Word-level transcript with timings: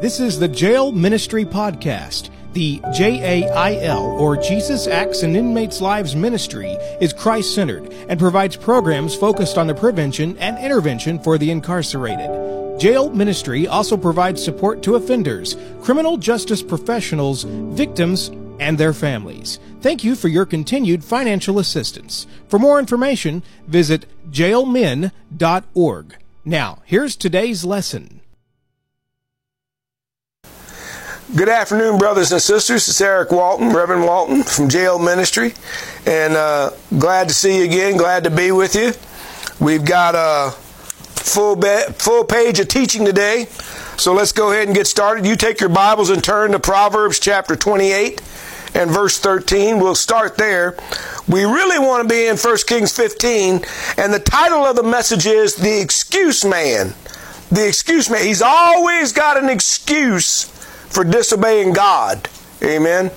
This 0.00 0.18
is 0.18 0.38
the 0.38 0.48
Jail 0.48 0.92
Ministry 0.92 1.44
Podcast. 1.44 2.30
The 2.54 2.80
JAIL, 2.94 4.16
or 4.18 4.34
Jesus 4.34 4.86
Acts 4.86 5.22
in 5.22 5.36
Inmates' 5.36 5.82
Lives 5.82 6.16
Ministry, 6.16 6.70
is 7.02 7.12
Christ 7.12 7.54
centered 7.54 7.92
and 8.08 8.18
provides 8.18 8.56
programs 8.56 9.14
focused 9.14 9.58
on 9.58 9.66
the 9.66 9.74
prevention 9.74 10.38
and 10.38 10.56
intervention 10.56 11.18
for 11.22 11.36
the 11.36 11.50
incarcerated. 11.50 12.80
Jail 12.80 13.10
Ministry 13.10 13.68
also 13.68 13.94
provides 13.94 14.42
support 14.42 14.82
to 14.84 14.94
offenders, 14.94 15.58
criminal 15.82 16.16
justice 16.16 16.62
professionals, 16.62 17.44
victims, 17.44 18.28
and 18.58 18.78
their 18.78 18.94
families. 18.94 19.58
Thank 19.82 20.02
you 20.02 20.16
for 20.16 20.28
your 20.28 20.46
continued 20.46 21.04
financial 21.04 21.58
assistance. 21.58 22.26
For 22.48 22.58
more 22.58 22.78
information, 22.78 23.42
visit 23.66 24.06
jailmin.org. 24.30 26.16
Now, 26.46 26.78
here's 26.86 27.16
today's 27.16 27.66
lesson. 27.66 28.20
Good 31.36 31.48
afternoon, 31.48 31.98
brothers 31.98 32.32
and 32.32 32.42
sisters. 32.42 32.88
It's 32.88 33.00
Eric 33.00 33.30
Walton, 33.30 33.72
Reverend 33.72 34.02
Walton 34.02 34.42
from 34.42 34.68
Jail 34.68 34.98
Ministry, 34.98 35.54
and 36.04 36.34
uh, 36.34 36.70
glad 36.98 37.28
to 37.28 37.34
see 37.34 37.58
you 37.58 37.64
again. 37.66 37.96
Glad 37.96 38.24
to 38.24 38.30
be 38.30 38.50
with 38.50 38.74
you. 38.74 38.94
We've 39.64 39.84
got 39.84 40.16
a 40.16 40.50
full 40.50 41.54
be- 41.54 41.84
full 41.98 42.24
page 42.24 42.58
of 42.58 42.66
teaching 42.66 43.04
today, 43.04 43.46
so 43.96 44.12
let's 44.12 44.32
go 44.32 44.50
ahead 44.50 44.66
and 44.66 44.74
get 44.74 44.88
started. 44.88 45.24
You 45.24 45.36
take 45.36 45.60
your 45.60 45.68
Bibles 45.68 46.10
and 46.10 46.24
turn 46.24 46.50
to 46.50 46.58
Proverbs 46.58 47.20
chapter 47.20 47.54
28 47.54 48.20
and 48.74 48.90
verse 48.90 49.16
13. 49.20 49.78
We'll 49.78 49.94
start 49.94 50.36
there. 50.36 50.76
We 51.28 51.44
really 51.44 51.78
want 51.78 52.02
to 52.02 52.12
be 52.12 52.26
in 52.26 52.38
1 52.38 52.56
Kings 52.66 52.96
15, 52.96 53.60
and 53.98 54.12
the 54.12 54.18
title 54.18 54.64
of 54.64 54.74
the 54.74 54.82
message 54.82 55.26
is 55.26 55.54
The 55.54 55.80
Excuse 55.80 56.44
Man. 56.44 56.92
The 57.52 57.68
Excuse 57.68 58.10
Man. 58.10 58.26
He's 58.26 58.42
always 58.42 59.12
got 59.12 59.36
an 59.36 59.48
excuse 59.48 60.56
for 60.90 61.04
disobeying 61.04 61.72
God. 61.72 62.28
Amen. 62.62 63.10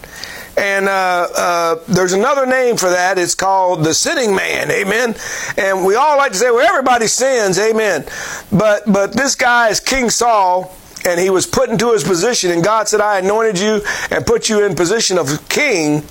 And 0.55 0.88
uh, 0.88 1.28
uh, 1.36 1.75
there's 1.88 2.14
another 2.14 2.45
name 2.45 2.78
for 2.78 2.89
that. 2.89 3.17
It's 3.17 3.36
called 3.36 3.84
the 3.84 3.94
sinning 3.94 4.36
man. 4.36 4.70
Amen. 4.70 5.16
And 5.58 5.83
we 5.83 5.95
all 5.95 6.17
like 6.17 6.31
to 6.33 6.38
say, 6.38 6.52
well, 6.52 6.67
everybody 6.67 7.08
sins. 7.08 7.58
Amen. 7.58 8.06
But 8.52 8.83
but 8.92 9.14
this 9.14 9.36
guy 9.36 9.70
is 9.70 9.80
King 9.80 10.11
Saul, 10.11 10.75
and 11.06 11.20
he 11.20 11.31
was 11.31 11.48
put 11.48 11.70
into 11.70 11.92
his 11.92 12.03
position, 12.03 12.52
and 12.52 12.64
God 12.64 12.88
said, 12.88 13.02
I 13.02 13.20
anointed 13.20 13.59
you 13.59 13.81
and 14.11 14.26
put 14.26 14.48
you 14.48 14.64
in 14.64 14.76
position 14.76 15.17
of 15.17 15.50
king. 15.50 16.03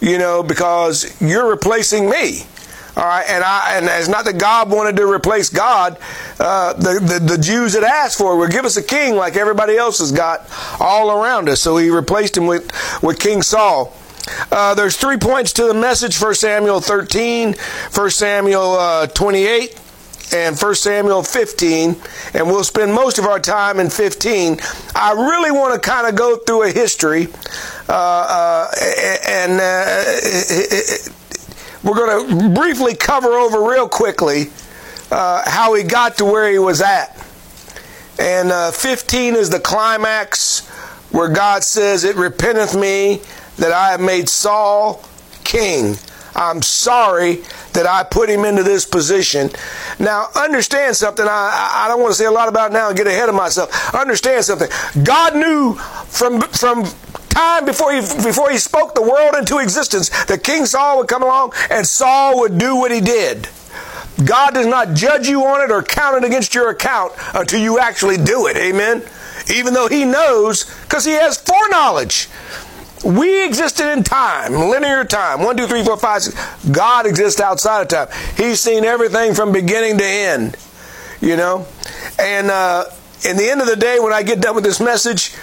You 0.00 0.18
know, 0.18 0.42
because 0.42 1.18
you're 1.22 1.48
replacing 1.48 2.10
me. 2.10 2.42
All 2.96 3.04
right, 3.04 3.24
and 3.28 3.42
I 3.42 3.76
and 3.76 3.86
it's 3.86 4.08
not 4.08 4.24
that 4.26 4.38
God 4.38 4.70
wanted 4.70 4.96
to 4.96 5.10
replace 5.10 5.48
God. 5.48 5.98
Uh, 6.38 6.74
the, 6.74 7.00
the 7.00 7.34
the 7.36 7.42
Jews 7.42 7.74
had 7.74 7.82
asked 7.82 8.16
for, 8.18 8.38
"Well, 8.38 8.48
give 8.48 8.64
us 8.64 8.76
a 8.76 8.82
king 8.82 9.16
like 9.16 9.34
everybody 9.34 9.76
else 9.76 9.98
has 9.98 10.12
got 10.12 10.46
all 10.78 11.10
around 11.10 11.48
us." 11.48 11.60
So 11.60 11.76
He 11.76 11.90
replaced 11.90 12.36
him 12.36 12.46
with 12.46 12.70
with 13.02 13.18
King 13.18 13.42
Saul. 13.42 13.92
Uh, 14.52 14.74
there's 14.74 14.96
three 14.96 15.16
points 15.16 15.52
to 15.54 15.64
the 15.64 15.74
message: 15.74 16.20
1 16.20 16.36
Samuel 16.36 16.80
13, 16.80 17.56
1 17.92 18.10
Samuel 18.10 18.74
uh, 18.74 19.06
28, 19.08 19.80
and 20.32 20.56
1 20.56 20.74
Samuel 20.76 21.24
15, 21.24 21.96
and 22.34 22.46
we'll 22.46 22.62
spend 22.62 22.94
most 22.94 23.18
of 23.18 23.24
our 23.24 23.40
time 23.40 23.80
in 23.80 23.90
15. 23.90 24.58
I 24.94 25.12
really 25.12 25.50
want 25.50 25.74
to 25.74 25.80
kind 25.80 26.06
of 26.06 26.14
go 26.14 26.36
through 26.36 26.68
a 26.68 26.70
history, 26.70 27.26
uh, 27.88 27.92
uh 27.92 28.68
and 29.26 29.60
uh, 29.60 30.04
we're 31.84 31.94
going 31.94 32.28
to 32.28 32.48
briefly 32.50 32.94
cover 32.94 33.34
over 33.34 33.62
real 33.68 33.88
quickly 33.88 34.46
uh, 35.10 35.42
how 35.48 35.74
he 35.74 35.82
got 35.82 36.16
to 36.18 36.24
where 36.24 36.50
he 36.50 36.58
was 36.58 36.80
at. 36.80 37.14
And 38.18 38.50
uh, 38.50 38.70
15 38.70 39.36
is 39.36 39.50
the 39.50 39.60
climax 39.60 40.66
where 41.10 41.28
God 41.28 41.62
says, 41.62 42.04
It 42.04 42.16
repenteth 42.16 42.74
me 42.74 43.20
that 43.56 43.72
I 43.72 43.90
have 43.90 44.00
made 44.00 44.28
Saul 44.28 45.04
king. 45.44 45.96
I'm 46.34 46.62
sorry 46.62 47.42
that 47.74 47.86
I 47.86 48.02
put 48.02 48.28
him 48.28 48.44
into 48.44 48.62
this 48.62 48.84
position. 48.84 49.50
Now, 49.98 50.28
understand 50.34 50.96
something. 50.96 51.26
I, 51.28 51.84
I 51.84 51.88
don't 51.88 52.00
want 52.00 52.12
to 52.12 52.18
say 52.18 52.24
a 52.24 52.30
lot 52.30 52.48
about 52.48 52.72
now 52.72 52.88
and 52.88 52.96
get 52.96 53.06
ahead 53.06 53.28
of 53.28 53.34
myself. 53.34 53.94
Understand 53.94 54.44
something. 54.44 54.68
God 55.04 55.36
knew 55.36 55.74
from, 55.74 56.40
from 56.40 56.86
time 57.34 57.64
before 57.64 57.92
he, 57.92 58.00
before 58.00 58.50
he 58.50 58.58
spoke 58.58 58.94
the 58.94 59.02
world 59.02 59.34
into 59.34 59.58
existence 59.58 60.08
that 60.26 60.42
King 60.42 60.66
Saul 60.66 60.98
would 60.98 61.08
come 61.08 61.22
along 61.22 61.52
and 61.70 61.86
Saul 61.86 62.40
would 62.40 62.58
do 62.58 62.76
what 62.76 62.90
he 62.90 63.00
did. 63.00 63.48
God 64.24 64.54
does 64.54 64.66
not 64.66 64.94
judge 64.94 65.26
you 65.26 65.44
on 65.44 65.60
it 65.60 65.72
or 65.72 65.82
count 65.82 66.22
it 66.22 66.26
against 66.26 66.54
your 66.54 66.70
account 66.70 67.12
until 67.34 67.60
you 67.60 67.78
actually 67.80 68.16
do 68.16 68.46
it. 68.46 68.56
Amen. 68.56 69.02
Even 69.52 69.74
though 69.74 69.88
he 69.88 70.04
knows, 70.04 70.64
because 70.82 71.04
he 71.04 71.12
has 71.12 71.38
foreknowledge. 71.38 72.28
We 73.04 73.44
existed 73.44 73.92
in 73.92 74.02
time, 74.02 74.54
linear 74.54 75.04
time. 75.04 75.42
One, 75.42 75.56
two, 75.58 75.66
three, 75.66 75.84
four, 75.84 75.98
five, 75.98 76.22
six. 76.22 76.64
God 76.70 77.04
exists 77.04 77.38
outside 77.38 77.82
of 77.82 77.88
time. 77.88 78.08
He's 78.36 78.60
seen 78.60 78.84
everything 78.84 79.34
from 79.34 79.52
beginning 79.52 79.98
to 79.98 80.04
end. 80.04 80.56
You 81.20 81.36
know? 81.36 81.66
And 82.18 82.50
uh, 82.50 82.86
in 83.28 83.36
the 83.36 83.50
end 83.50 83.60
of 83.60 83.66
the 83.66 83.76
day, 83.76 83.98
when 83.98 84.12
I 84.12 84.22
get 84.22 84.40
done 84.40 84.54
with 84.54 84.64
this 84.64 84.80
message, 84.80 85.34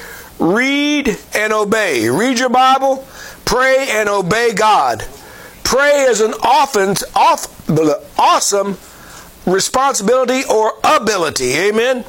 read 0.41 1.17
and 1.35 1.53
obey. 1.53 2.09
Read 2.09 2.39
your 2.39 2.49
Bible, 2.49 3.07
pray 3.45 3.87
and 3.91 4.09
obey 4.09 4.53
God. 4.53 5.05
Pray 5.63 6.01
is 6.09 6.19
an 6.19 6.33
often, 6.43 6.95
off, 7.15 7.69
awesome 8.19 8.77
responsibility 9.45 10.41
or 10.49 10.73
ability. 10.83 11.53
Amen. 11.53 12.03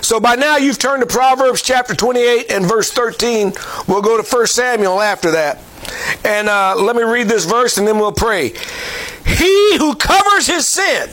So 0.00 0.20
by 0.20 0.36
now 0.36 0.56
you've 0.56 0.78
turned 0.78 1.02
to 1.02 1.06
Proverbs 1.06 1.60
chapter 1.62 1.94
28 1.94 2.50
and 2.50 2.64
verse 2.64 2.90
13. 2.92 3.52
We'll 3.88 4.02
go 4.02 4.20
to 4.20 4.36
1 4.36 4.46
Samuel 4.46 5.00
after 5.00 5.32
that. 5.32 5.60
And 6.24 6.48
uh, 6.48 6.76
let 6.76 6.96
me 6.96 7.02
read 7.02 7.28
this 7.28 7.44
verse 7.44 7.78
and 7.78 7.86
then 7.86 7.98
we'll 7.98 8.12
pray. 8.12 8.52
He 9.26 9.76
who 9.76 9.94
covers 9.96 10.46
his 10.46 10.66
sin 10.66 11.10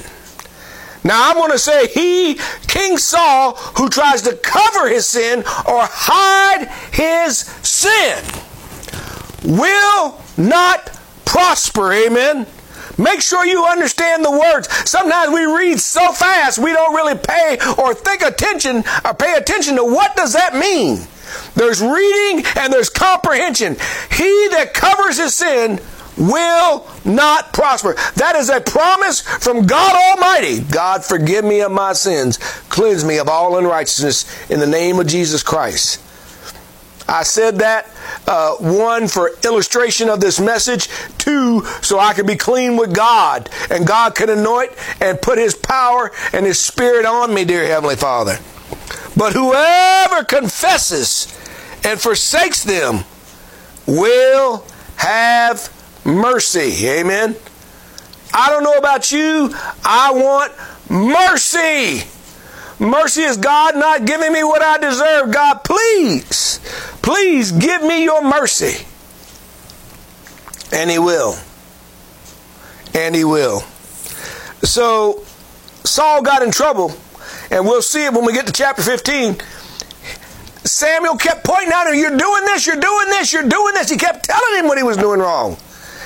now 1.03 1.29
I'm 1.29 1.35
going 1.35 1.51
to 1.51 1.59
say 1.59 1.87
he, 1.87 2.39
King 2.67 2.97
Saul, 2.97 3.55
who 3.77 3.89
tries 3.89 4.21
to 4.23 4.35
cover 4.35 4.87
his 4.87 5.05
sin 5.05 5.39
or 5.39 5.85
hide 5.89 6.67
his 6.91 7.39
sin, 7.39 8.23
will 9.43 10.21
not 10.37 10.97
prosper. 11.25 11.91
Amen. 11.91 12.47
Make 12.97 13.21
sure 13.21 13.45
you 13.45 13.65
understand 13.65 14.23
the 14.23 14.31
words. 14.31 14.69
Sometimes 14.89 15.33
we 15.33 15.45
read 15.45 15.79
so 15.79 16.11
fast 16.11 16.59
we 16.59 16.71
don't 16.71 16.95
really 16.95 17.17
pay 17.17 17.57
or 17.77 17.93
think 17.93 18.21
attention 18.21 18.83
or 19.03 19.13
pay 19.13 19.33
attention 19.33 19.75
to 19.77 19.83
what 19.83 20.15
does 20.15 20.33
that 20.33 20.55
mean. 20.55 20.99
There's 21.55 21.81
reading 21.81 22.45
and 22.55 22.71
there's 22.71 22.89
comprehension. 22.89 23.73
He 24.11 24.47
that 24.51 24.73
covers 24.73 25.17
his 25.17 25.35
sin 25.35 25.79
will 26.17 26.87
not 27.05 27.53
prosper. 27.53 27.95
That 28.15 28.35
is 28.35 28.49
a 28.49 28.61
promise 28.61 29.21
from 29.21 29.65
God 29.65 29.95
Almighty. 29.95 30.59
God, 30.59 31.03
forgive 31.03 31.43
me 31.45 31.61
of 31.61 31.71
my 31.71 31.93
sins. 31.93 32.37
Cleanse 32.69 33.03
me 33.03 33.17
of 33.17 33.27
all 33.27 33.57
unrighteousness 33.57 34.49
in 34.49 34.59
the 34.59 34.67
name 34.67 34.99
of 34.99 35.07
Jesus 35.07 35.43
Christ. 35.43 35.99
I 37.07 37.23
said 37.23 37.59
that, 37.59 37.89
uh, 38.27 38.55
one, 38.55 39.07
for 39.07 39.31
illustration 39.43 40.09
of 40.09 40.21
this 40.21 40.39
message, 40.39 40.87
two, 41.17 41.65
so 41.81 41.99
I 41.99 42.13
can 42.13 42.25
be 42.25 42.35
clean 42.35 42.77
with 42.77 42.95
God 42.95 43.49
and 43.69 43.85
God 43.85 44.15
can 44.15 44.29
anoint 44.29 44.71
and 45.01 45.21
put 45.21 45.37
His 45.37 45.53
power 45.53 46.11
and 46.31 46.45
His 46.45 46.59
Spirit 46.59 47.05
on 47.05 47.33
me, 47.33 47.43
dear 47.43 47.65
Heavenly 47.65 47.97
Father. 47.97 48.37
But 49.17 49.33
whoever 49.33 50.23
confesses 50.23 51.27
and 51.83 51.99
forsakes 51.99 52.63
them 52.63 53.03
will 53.85 54.65
have 54.95 55.72
mercy. 56.05 56.87
Amen. 56.87 57.35
I 58.33 58.49
don't 58.49 58.63
know 58.63 58.73
about 58.73 59.11
you. 59.11 59.51
I 59.83 60.11
want 60.13 60.51
mercy. 60.89 62.03
Mercy 62.79 63.21
is 63.21 63.37
God 63.37 63.75
not 63.75 64.05
giving 64.05 64.33
me 64.33 64.43
what 64.43 64.61
I 64.61 64.77
deserve. 64.77 65.31
God, 65.31 65.63
please, 65.63 66.59
please 67.01 67.51
give 67.51 67.83
me 67.83 68.03
your 68.03 68.23
mercy. 68.23 68.85
And 70.71 70.89
He 70.89 70.99
will. 70.99 71.35
And 72.95 73.15
He 73.15 73.23
will. 73.23 73.61
So 74.63 75.23
Saul 75.83 76.23
got 76.23 76.41
in 76.41 76.51
trouble, 76.51 76.93
and 77.51 77.65
we'll 77.65 77.81
see 77.81 78.05
it 78.05 78.13
when 78.13 78.25
we 78.25 78.33
get 78.33 78.47
to 78.47 78.53
chapter 78.53 78.81
15. 78.81 79.37
Samuel 80.65 81.17
kept 81.17 81.43
pointing 81.43 81.71
out, 81.73 81.91
You're 81.91 82.17
doing 82.17 82.45
this, 82.45 82.65
you're 82.65 82.79
doing 82.79 83.07
this, 83.09 83.31
you're 83.31 83.47
doing 83.47 83.73
this. 83.73 83.89
He 83.89 83.97
kept 83.97 84.23
telling 84.23 84.59
him 84.59 84.67
what 84.67 84.77
he 84.77 84.83
was 84.83 84.97
doing 84.97 85.19
wrong. 85.19 85.57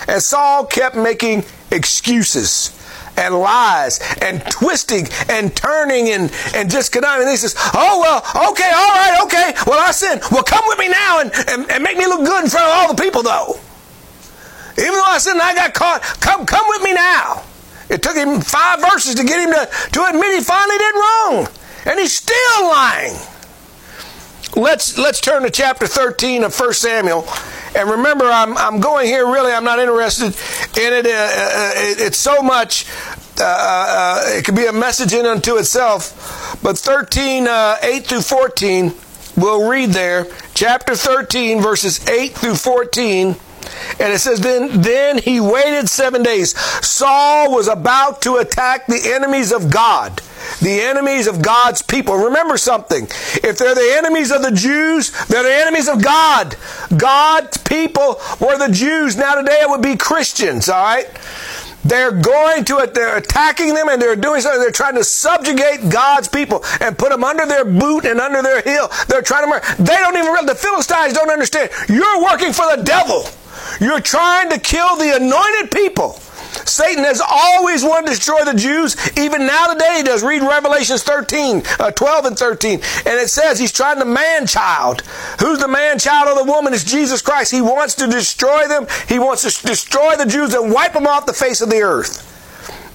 And 0.08 0.22
Saul 0.22 0.66
kept 0.66 0.96
making 0.96 1.44
excuses 1.72 2.74
and 3.18 3.36
lies 3.36 4.00
and 4.22 4.42
twisting 4.50 5.08
and 5.28 5.56
turning 5.56 6.10
and, 6.10 6.32
and 6.54 6.70
just 6.70 6.92
conniving. 6.92 7.24
And 7.24 7.32
he 7.32 7.38
says, 7.38 7.56
Oh, 7.74 8.00
well, 8.00 8.52
okay, 8.52 8.70
all 8.70 8.94
right, 8.94 9.20
okay. 9.24 9.54
Well, 9.66 9.80
I 9.80 9.92
sinned. 9.92 10.22
Well, 10.32 10.44
come 10.44 10.64
with 10.68 10.80
me 10.80 10.88
now 10.88 11.20
and, 11.22 11.32
and, 11.50 11.72
and 11.72 11.84
make 11.84 11.98
me 11.98 12.06
look 12.06 12.26
good 12.26 12.44
in 12.44 12.50
front 12.50 12.68
of 12.68 12.72
all 12.74 12.94
the 12.94 13.02
people, 13.02 13.24
though. 13.24 13.60
Even 14.78 14.94
though 14.94 15.04
I 15.06 15.18
sinned 15.18 15.42
I 15.42 15.56
got 15.56 15.74
caught, 15.74 16.02
come, 16.22 16.46
come 16.46 16.66
with 16.70 16.84
me 16.84 16.94
now. 16.94 17.44
It 17.90 18.04
took 18.04 18.16
him 18.16 18.42
five 18.42 18.80
verses 18.80 19.16
to 19.16 19.24
get 19.24 19.40
him 19.40 19.52
to, 19.54 19.66
to 19.94 20.06
admit 20.06 20.36
he 20.36 20.44
finally 20.44 20.78
did 20.78 20.96
wrong. 20.96 21.48
And 21.86 22.00
he's 22.00 22.16
still 22.16 22.64
lying. 22.64 23.16
Let's 24.56 24.98
let's 24.98 25.22
turn 25.22 25.44
to 25.44 25.50
chapter 25.50 25.88
13 25.88 26.44
of 26.44 26.58
1 26.58 26.74
Samuel. 26.74 27.28
And 27.76 27.90
remember, 27.90 28.26
I'm, 28.26 28.58
I'm 28.58 28.80
going 28.80 29.06
here 29.08 29.26
really, 29.26 29.52
I'm 29.52 29.64
not 29.64 29.80
interested 29.80 30.28
in 30.28 30.94
it. 30.94 31.06
Uh, 31.06 31.10
uh, 31.10 31.72
it 31.76 32.00
it's 32.00 32.18
so 32.18 32.42
much, 32.42 32.86
uh, 33.40 33.44
uh, 33.44 34.22
it 34.28 34.46
could 34.46 34.56
be 34.56 34.66
a 34.66 34.74
message 34.74 35.14
in 35.14 35.26
unto 35.26 35.58
itself. 35.58 36.60
But 36.64 36.78
13, 36.78 37.48
uh, 37.48 37.76
8 37.82 38.08
through 38.08 38.22
14, 38.22 38.94
we'll 39.36 39.70
read 39.70 39.90
there. 39.90 40.26
Chapter 40.54 40.96
13, 40.96 41.62
verses 41.62 42.08
8 42.08 42.34
through 42.34 42.56
14. 42.56 43.36
And 44.00 44.14
it 44.14 44.20
says, 44.20 44.40
then, 44.42 44.82
then 44.82 45.18
he 45.18 45.40
waited 45.40 45.90
seven 45.90 46.24
days. 46.24 46.58
Saul 46.86 47.52
was 47.52 47.68
about 47.68 48.22
to 48.24 48.38
attack 48.38 48.88
the 48.88 49.14
enemies 49.14 49.52
of 49.52 49.72
God 49.72 50.22
the 50.62 50.82
enemies 50.82 51.28
of 51.28 51.42
God's 51.42 51.82
people. 51.82 52.16
Remember 52.16 52.58
something. 52.58 53.04
If 53.04 53.58
they're 53.58 53.76
the 53.76 53.96
enemies 53.98 54.32
of 54.32 54.42
the 54.42 54.52
Jews, 54.52 55.12
they're 55.26 55.44
the 55.44 55.54
enemies 55.54 55.88
of 55.88 56.02
God. 56.02 56.56
God's 56.96 57.58
people 57.58 58.22
were 58.40 58.58
the 58.58 58.72
Jews. 58.72 59.18
Now 59.18 59.36
today 59.36 59.60
it 59.62 59.70
would 59.70 59.82
be 59.82 59.96
Christians, 59.96 60.70
all 60.70 60.82
right? 60.82 61.08
They're 61.86 62.12
going 62.12 62.66
to 62.66 62.80
it. 62.80 62.94
They're 62.94 63.18
attacking 63.18 63.74
them 63.74 63.88
and 63.88 64.02
they're 64.02 64.16
doing 64.16 64.42
something. 64.42 64.60
They're 64.60 64.72
trying 64.72 64.96
to 64.96 65.04
subjugate 65.04 65.90
God's 65.90 66.28
people 66.28 66.64
and 66.82 66.98
put 66.98 67.10
them 67.10 67.24
under 67.24 67.46
their 67.46 67.64
boot 67.64 68.04
and 68.06 68.20
under 68.20 68.42
their 68.42 68.62
heel. 68.62 68.90
They're 69.08 69.22
trying 69.22 69.44
to 69.44 69.50
murder. 69.50 69.66
They 69.80 69.96
don't 69.96 70.18
even 70.18 70.32
realize, 70.32 70.48
the 70.48 70.56
Philistines 70.56 71.14
don't 71.14 71.30
understand. 71.30 71.70
You're 71.88 72.24
working 72.24 72.52
for 72.52 72.76
the 72.76 72.84
devil. 72.84 73.26
You're 73.80 74.02
trying 74.02 74.50
to 74.50 74.60
kill 74.60 74.96
the 74.96 75.16
anointed 75.16 75.72
people. 75.72 76.20
Satan 76.66 77.04
has 77.04 77.22
always 77.22 77.84
wanted 77.84 78.08
to 78.08 78.16
destroy 78.16 78.44
the 78.44 78.54
Jews. 78.54 78.96
Even 79.18 79.46
now 79.46 79.72
today 79.72 79.98
he 79.98 80.04
does. 80.04 80.24
Read 80.24 80.42
Revelations 80.42 81.04
13, 81.04 81.64
uh, 81.80 81.92
12 81.92 82.26
and 82.26 82.38
13. 82.38 82.74
And 82.74 83.20
it 83.20 83.30
says 83.30 83.60
he's 83.60 83.72
trying 83.72 84.00
to 84.00 84.06
man 84.06 84.48
child. 84.48 85.02
Who's 85.40 85.60
the 85.60 85.68
man 85.68 86.00
child 86.00 86.28
of 86.28 86.46
the 86.46 86.52
woman? 86.52 86.74
It's 86.74 86.84
Jesus 86.84 87.22
Christ. 87.22 87.52
He 87.52 87.62
wants 87.62 87.96
to 87.96 88.08
destroy 88.08 88.68
them. 88.68 88.88
He 89.08 89.20
wants 89.20 89.44
to 89.44 89.68
destroy 89.68 90.16
the 90.16 90.26
Jews 90.26 90.54
and 90.54 90.72
wipe 90.72 90.94
them 90.94 91.08
off 91.08 91.26
the 91.26 91.34
face 91.34 91.62
of 91.62 91.70
the 91.70 91.82
earth. 91.82 92.24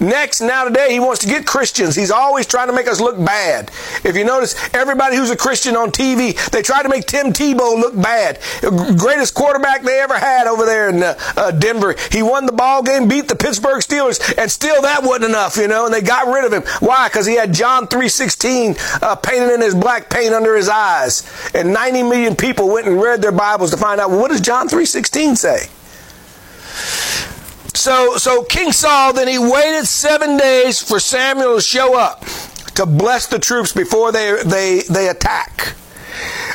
Next, 0.02 0.40
now 0.40 0.64
today, 0.64 0.92
he 0.92 0.98
wants 0.98 1.20
to 1.20 1.28
get 1.28 1.46
Christians. 1.46 1.94
He's 1.94 2.10
always 2.10 2.44
trying 2.44 2.66
to 2.66 2.72
make 2.72 2.88
us 2.88 3.00
look 3.00 3.16
bad. 3.24 3.70
If 4.02 4.16
you 4.16 4.24
notice, 4.24 4.56
everybody 4.74 5.14
who's 5.14 5.30
a 5.30 5.36
Christian 5.36 5.76
on 5.76 5.92
TV, 5.92 6.34
they 6.50 6.60
try 6.60 6.82
to 6.82 6.88
make 6.88 7.06
Tim 7.06 7.32
Tebow 7.32 7.76
look 7.76 7.94
bad. 7.94 8.40
Greatest 8.98 9.34
quarterback 9.34 9.82
they 9.82 10.00
ever 10.00 10.18
had 10.18 10.48
over 10.48 10.64
there 10.64 10.88
in 10.88 11.04
uh, 11.04 11.16
uh, 11.36 11.52
Denver. 11.52 11.94
He 12.10 12.20
won 12.20 12.46
the 12.46 12.52
ball 12.52 12.82
game, 12.82 13.06
beat 13.06 13.28
the 13.28 13.36
Pittsburgh 13.36 13.80
Steelers, 13.80 14.36
and 14.36 14.50
still 14.50 14.82
that 14.82 15.04
wasn't 15.04 15.26
enough, 15.26 15.56
you 15.56 15.68
know, 15.68 15.84
and 15.84 15.94
they 15.94 16.02
got 16.02 16.26
rid 16.26 16.44
of 16.44 16.52
him. 16.52 16.62
Why? 16.80 17.06
Because 17.08 17.26
he 17.26 17.36
had 17.36 17.54
John 17.54 17.86
3.16 17.86 19.02
uh, 19.02 19.14
painted 19.16 19.50
in 19.50 19.60
his 19.60 19.74
black 19.74 20.10
paint 20.10 20.34
under 20.34 20.56
his 20.56 20.68
eyes. 20.68 21.22
And 21.54 21.72
90 21.72 22.02
million 22.02 22.34
people 22.34 22.68
went 22.68 22.88
and 22.88 23.00
read 23.00 23.22
their 23.22 23.30
Bibles 23.30 23.70
to 23.70 23.76
find 23.76 24.00
out, 24.00 24.10
well, 24.10 24.20
what 24.20 24.32
does 24.32 24.40
John 24.40 24.68
3.16 24.68 25.36
say? 25.36 25.68
So, 27.74 28.16
so 28.16 28.44
King 28.44 28.72
Saul, 28.72 29.12
then 29.12 29.28
he 29.28 29.38
waited 29.38 29.86
seven 29.86 30.36
days 30.36 30.82
for 30.82 31.00
Samuel 31.00 31.56
to 31.56 31.62
show 31.62 31.98
up 31.98 32.24
to 32.74 32.86
bless 32.86 33.26
the 33.26 33.38
troops 33.38 33.72
before 33.72 34.12
they, 34.12 34.42
they, 34.44 34.82
they 34.88 35.08
attack. 35.08 35.74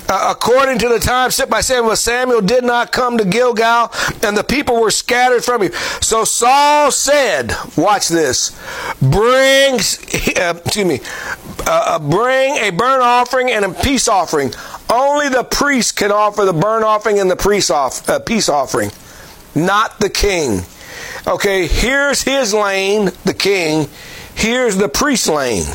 Uh, 0.09 0.33
according 0.35 0.77
to 0.79 0.87
the 0.87 0.99
time 0.99 1.31
set 1.31 1.49
by 1.49 1.59
Samuel, 1.59 1.95
Samuel 1.95 2.41
did 2.41 2.63
not 2.63 2.91
come 2.91 3.17
to 3.17 3.25
Gilgal, 3.25 3.91
and 4.23 4.37
the 4.37 4.43
people 4.43 4.79
were 4.79 4.91
scattered 4.91 5.43
from 5.43 5.63
him. 5.63 5.73
So 5.99 6.23
Saul 6.23 6.91
said, 6.91 7.53
"Watch 7.75 8.07
this: 8.07 8.51
bring, 9.01 9.73
uh, 9.75 10.53
excuse 10.63 10.85
me, 10.85 11.01
uh, 11.65 11.97
uh, 11.97 11.99
bring 11.99 12.55
a 12.57 12.69
burnt 12.69 13.01
offering 13.01 13.51
and 13.51 13.65
a 13.65 13.73
peace 13.73 14.07
offering. 14.07 14.53
Only 14.89 15.27
the 15.27 15.43
priest 15.43 15.97
can 15.97 16.11
offer 16.11 16.45
the 16.45 16.53
burnt 16.53 16.85
offering 16.85 17.19
and 17.19 17.29
the 17.29 17.35
peace, 17.35 17.69
off, 17.69 18.07
uh, 18.07 18.19
peace 18.19 18.47
offering, 18.47 18.91
not 19.55 19.99
the 19.99 20.09
king." 20.09 20.61
Okay, 21.27 21.67
here's 21.67 22.21
his 22.21 22.53
lane, 22.53 23.11
the 23.25 23.33
king. 23.33 23.89
Here's 24.33 24.77
the 24.77 24.87
priest 24.87 25.27
lane. 25.27 25.65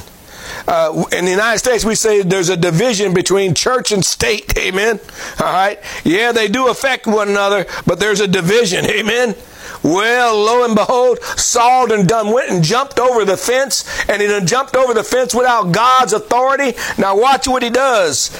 Uh, 0.66 1.04
in 1.12 1.26
the 1.26 1.30
United 1.30 1.58
States, 1.58 1.84
we 1.84 1.94
say 1.94 2.22
there's 2.22 2.48
a 2.48 2.56
division 2.56 3.12
between 3.12 3.52
church 3.52 3.92
and 3.92 4.02
state. 4.02 4.56
Amen. 4.58 4.98
All 5.38 5.52
right. 5.52 5.78
Yeah, 6.04 6.32
they 6.32 6.48
do 6.48 6.68
affect 6.68 7.06
one 7.06 7.28
another, 7.28 7.66
but 7.86 8.00
there's 8.00 8.20
a 8.20 8.28
division. 8.28 8.86
Amen. 8.90 9.34
Well, 9.82 10.38
lo 10.38 10.64
and 10.64 10.74
behold, 10.74 11.20
Saul 11.22 11.88
done, 11.88 12.06
done 12.06 12.32
went 12.32 12.50
and 12.50 12.64
jumped 12.64 12.98
over 12.98 13.24
the 13.26 13.36
fence, 13.36 13.84
and 14.08 14.22
he 14.22 14.28
done 14.28 14.46
jumped 14.46 14.76
over 14.76 14.94
the 14.94 15.04
fence 15.04 15.34
without 15.34 15.72
God's 15.72 16.14
authority. 16.14 16.78
Now 16.96 17.18
watch 17.18 17.46
what 17.46 17.62
he 17.62 17.70
does. 17.70 18.30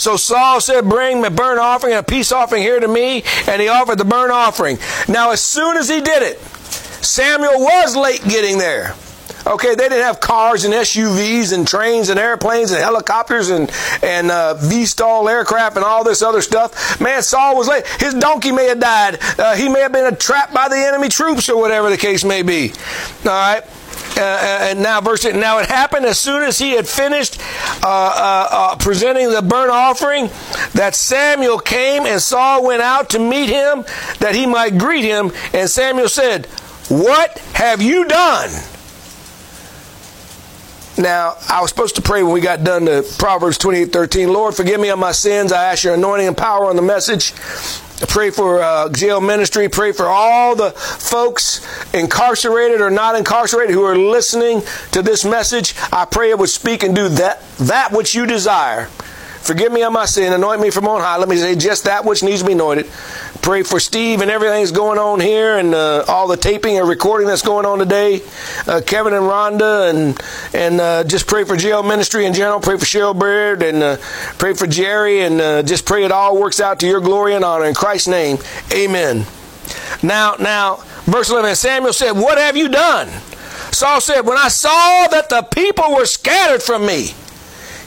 So 0.00 0.16
Saul 0.16 0.62
said, 0.62 0.88
Bring 0.88 1.22
a 1.24 1.30
burnt 1.30 1.60
offering 1.60 1.92
and 1.92 2.00
a 2.00 2.02
peace 2.02 2.32
offering 2.32 2.62
here 2.62 2.80
to 2.80 2.88
me. 2.88 3.22
And 3.46 3.60
he 3.60 3.68
offered 3.68 3.98
the 3.98 4.04
burnt 4.06 4.32
offering. 4.32 4.78
Now, 5.08 5.30
as 5.30 5.42
soon 5.42 5.76
as 5.76 5.90
he 5.90 6.00
did 6.00 6.22
it, 6.22 6.40
Samuel 7.02 7.60
was 7.60 7.96
late 7.96 8.22
getting 8.24 8.58
there. 8.58 8.94
Okay, 9.46 9.74
they 9.74 9.88
didn't 9.88 10.04
have 10.04 10.20
cars 10.20 10.64
and 10.64 10.74
SUVs 10.74 11.52
and 11.52 11.66
trains 11.66 12.10
and 12.10 12.20
airplanes 12.20 12.72
and 12.72 12.82
helicopters 12.82 13.48
and 13.48 13.70
and 14.02 14.30
uh, 14.30 14.54
V/STOL 14.54 15.28
aircraft 15.28 15.76
and 15.76 15.84
all 15.84 16.04
this 16.04 16.20
other 16.20 16.42
stuff. 16.42 17.00
Man, 17.00 17.22
Saul 17.22 17.56
was 17.56 17.66
late. 17.66 17.86
His 17.98 18.12
donkey 18.14 18.52
may 18.52 18.66
have 18.66 18.80
died. 18.80 19.18
Uh, 19.38 19.56
he 19.56 19.68
may 19.68 19.80
have 19.80 19.92
been 19.92 20.14
trapped 20.16 20.52
by 20.52 20.68
the 20.68 20.76
enemy 20.76 21.08
troops 21.08 21.48
or 21.48 21.58
whatever 21.58 21.88
the 21.88 21.96
case 21.96 22.22
may 22.22 22.42
be. 22.42 22.72
All 23.24 23.30
right. 23.30 23.62
Uh, 24.16 24.22
uh, 24.22 24.58
and 24.70 24.82
now 24.82 25.00
verse 25.00 25.24
now 25.24 25.58
it 25.58 25.66
happened 25.66 26.04
as 26.04 26.18
soon 26.18 26.42
as 26.42 26.58
he 26.58 26.72
had 26.72 26.86
finished 26.86 27.40
uh, 27.82 27.84
uh, 27.84 28.76
presenting 28.76 29.30
the 29.30 29.40
burnt 29.40 29.70
offering 29.70 30.28
that 30.74 30.94
Samuel 30.94 31.58
came 31.58 32.04
and 32.04 32.20
Saul 32.20 32.64
went 32.64 32.82
out 32.82 33.10
to 33.10 33.18
meet 33.18 33.48
him 33.48 33.84
that 34.18 34.34
he 34.34 34.46
might 34.46 34.76
greet 34.78 35.04
him 35.04 35.32
and 35.54 35.70
Samuel 35.70 36.08
said 36.08 36.48
what 36.90 37.38
have 37.54 37.80
you 37.80 38.06
done 38.06 38.50
now, 41.00 41.36
I 41.48 41.62
was 41.62 41.70
supposed 41.70 41.96
to 41.96 42.02
pray 42.02 42.22
when 42.22 42.32
we 42.32 42.42
got 42.42 42.62
done 42.62 42.84
to 42.84 43.02
Proverbs 43.18 43.56
28 43.56 43.92
13. 43.92 44.32
Lord, 44.32 44.54
forgive 44.54 44.80
me 44.80 44.90
of 44.90 44.98
my 44.98 45.12
sins. 45.12 45.50
I 45.50 45.72
ask 45.72 45.82
your 45.82 45.94
anointing 45.94 46.28
and 46.28 46.36
power 46.36 46.66
on 46.66 46.76
the 46.76 46.82
message. 46.82 47.32
Pray 48.08 48.30
for 48.30 48.62
uh, 48.62 48.90
jail 48.90 49.20
ministry. 49.20 49.68
Pray 49.68 49.92
for 49.92 50.06
all 50.06 50.54
the 50.54 50.72
folks 50.72 51.66
incarcerated 51.94 52.80
or 52.80 52.90
not 52.90 53.16
incarcerated 53.16 53.74
who 53.74 53.82
are 53.82 53.96
listening 53.96 54.62
to 54.92 55.00
this 55.00 55.24
message. 55.24 55.74
I 55.90 56.04
pray 56.04 56.30
it 56.30 56.38
would 56.38 56.50
speak 56.50 56.82
and 56.82 56.94
do 56.94 57.08
that, 57.08 57.42
that 57.58 57.92
which 57.92 58.14
you 58.14 58.26
desire. 58.26 58.88
Forgive 59.42 59.72
me 59.72 59.82
of 59.82 59.92
my 59.92 60.04
sin. 60.04 60.32
Anoint 60.32 60.60
me 60.60 60.70
from 60.70 60.86
on 60.86 61.00
high. 61.00 61.16
Let 61.16 61.28
me 61.28 61.36
say 61.36 61.56
just 61.56 61.84
that 61.84 62.04
which 62.04 62.22
needs 62.22 62.40
to 62.40 62.46
be 62.46 62.52
anointed. 62.52 62.86
Pray 63.40 63.62
for 63.62 63.80
Steve 63.80 64.20
and 64.20 64.30
everything 64.30 64.60
that's 64.60 64.70
going 64.70 64.98
on 64.98 65.18
here 65.18 65.56
and 65.56 65.74
uh, 65.74 66.04
all 66.06 66.28
the 66.28 66.36
taping 66.36 66.78
and 66.78 66.86
recording 66.86 67.26
that's 67.26 67.42
going 67.42 67.64
on 67.64 67.78
today. 67.78 68.20
Uh, 68.66 68.82
Kevin 68.84 69.14
and 69.14 69.22
Rhonda 69.22 69.90
and 69.90 70.22
and 70.54 70.80
uh, 70.80 71.04
just 71.04 71.26
pray 71.26 71.44
for 71.44 71.56
jail 71.56 71.82
ministry 71.82 72.26
in 72.26 72.34
general. 72.34 72.60
Pray 72.60 72.76
for 72.76 72.84
Cheryl 72.84 73.18
Baird 73.18 73.62
and 73.62 73.82
uh, 73.82 73.96
pray 74.38 74.52
for 74.52 74.66
Jerry 74.66 75.22
and 75.22 75.40
uh, 75.40 75.62
just 75.62 75.86
pray 75.86 76.04
it 76.04 76.12
all 76.12 76.38
works 76.38 76.60
out 76.60 76.78
to 76.80 76.86
your 76.86 77.00
glory 77.00 77.34
and 77.34 77.44
honor 77.44 77.64
in 77.64 77.74
Christ's 77.74 78.08
name. 78.08 78.36
Amen. 78.72 79.24
Now, 80.02 80.36
now, 80.38 80.76
verse 81.04 81.30
11, 81.30 81.54
Samuel 81.56 81.92
said, 81.92 82.12
What 82.12 82.38
have 82.38 82.56
you 82.56 82.68
done? 82.68 83.08
Saul 83.72 84.00
said, 84.00 84.22
When 84.22 84.38
I 84.38 84.48
saw 84.48 85.08
that 85.08 85.28
the 85.28 85.42
people 85.42 85.94
were 85.94 86.06
scattered 86.06 86.62
from 86.62 86.86
me, 86.86 87.14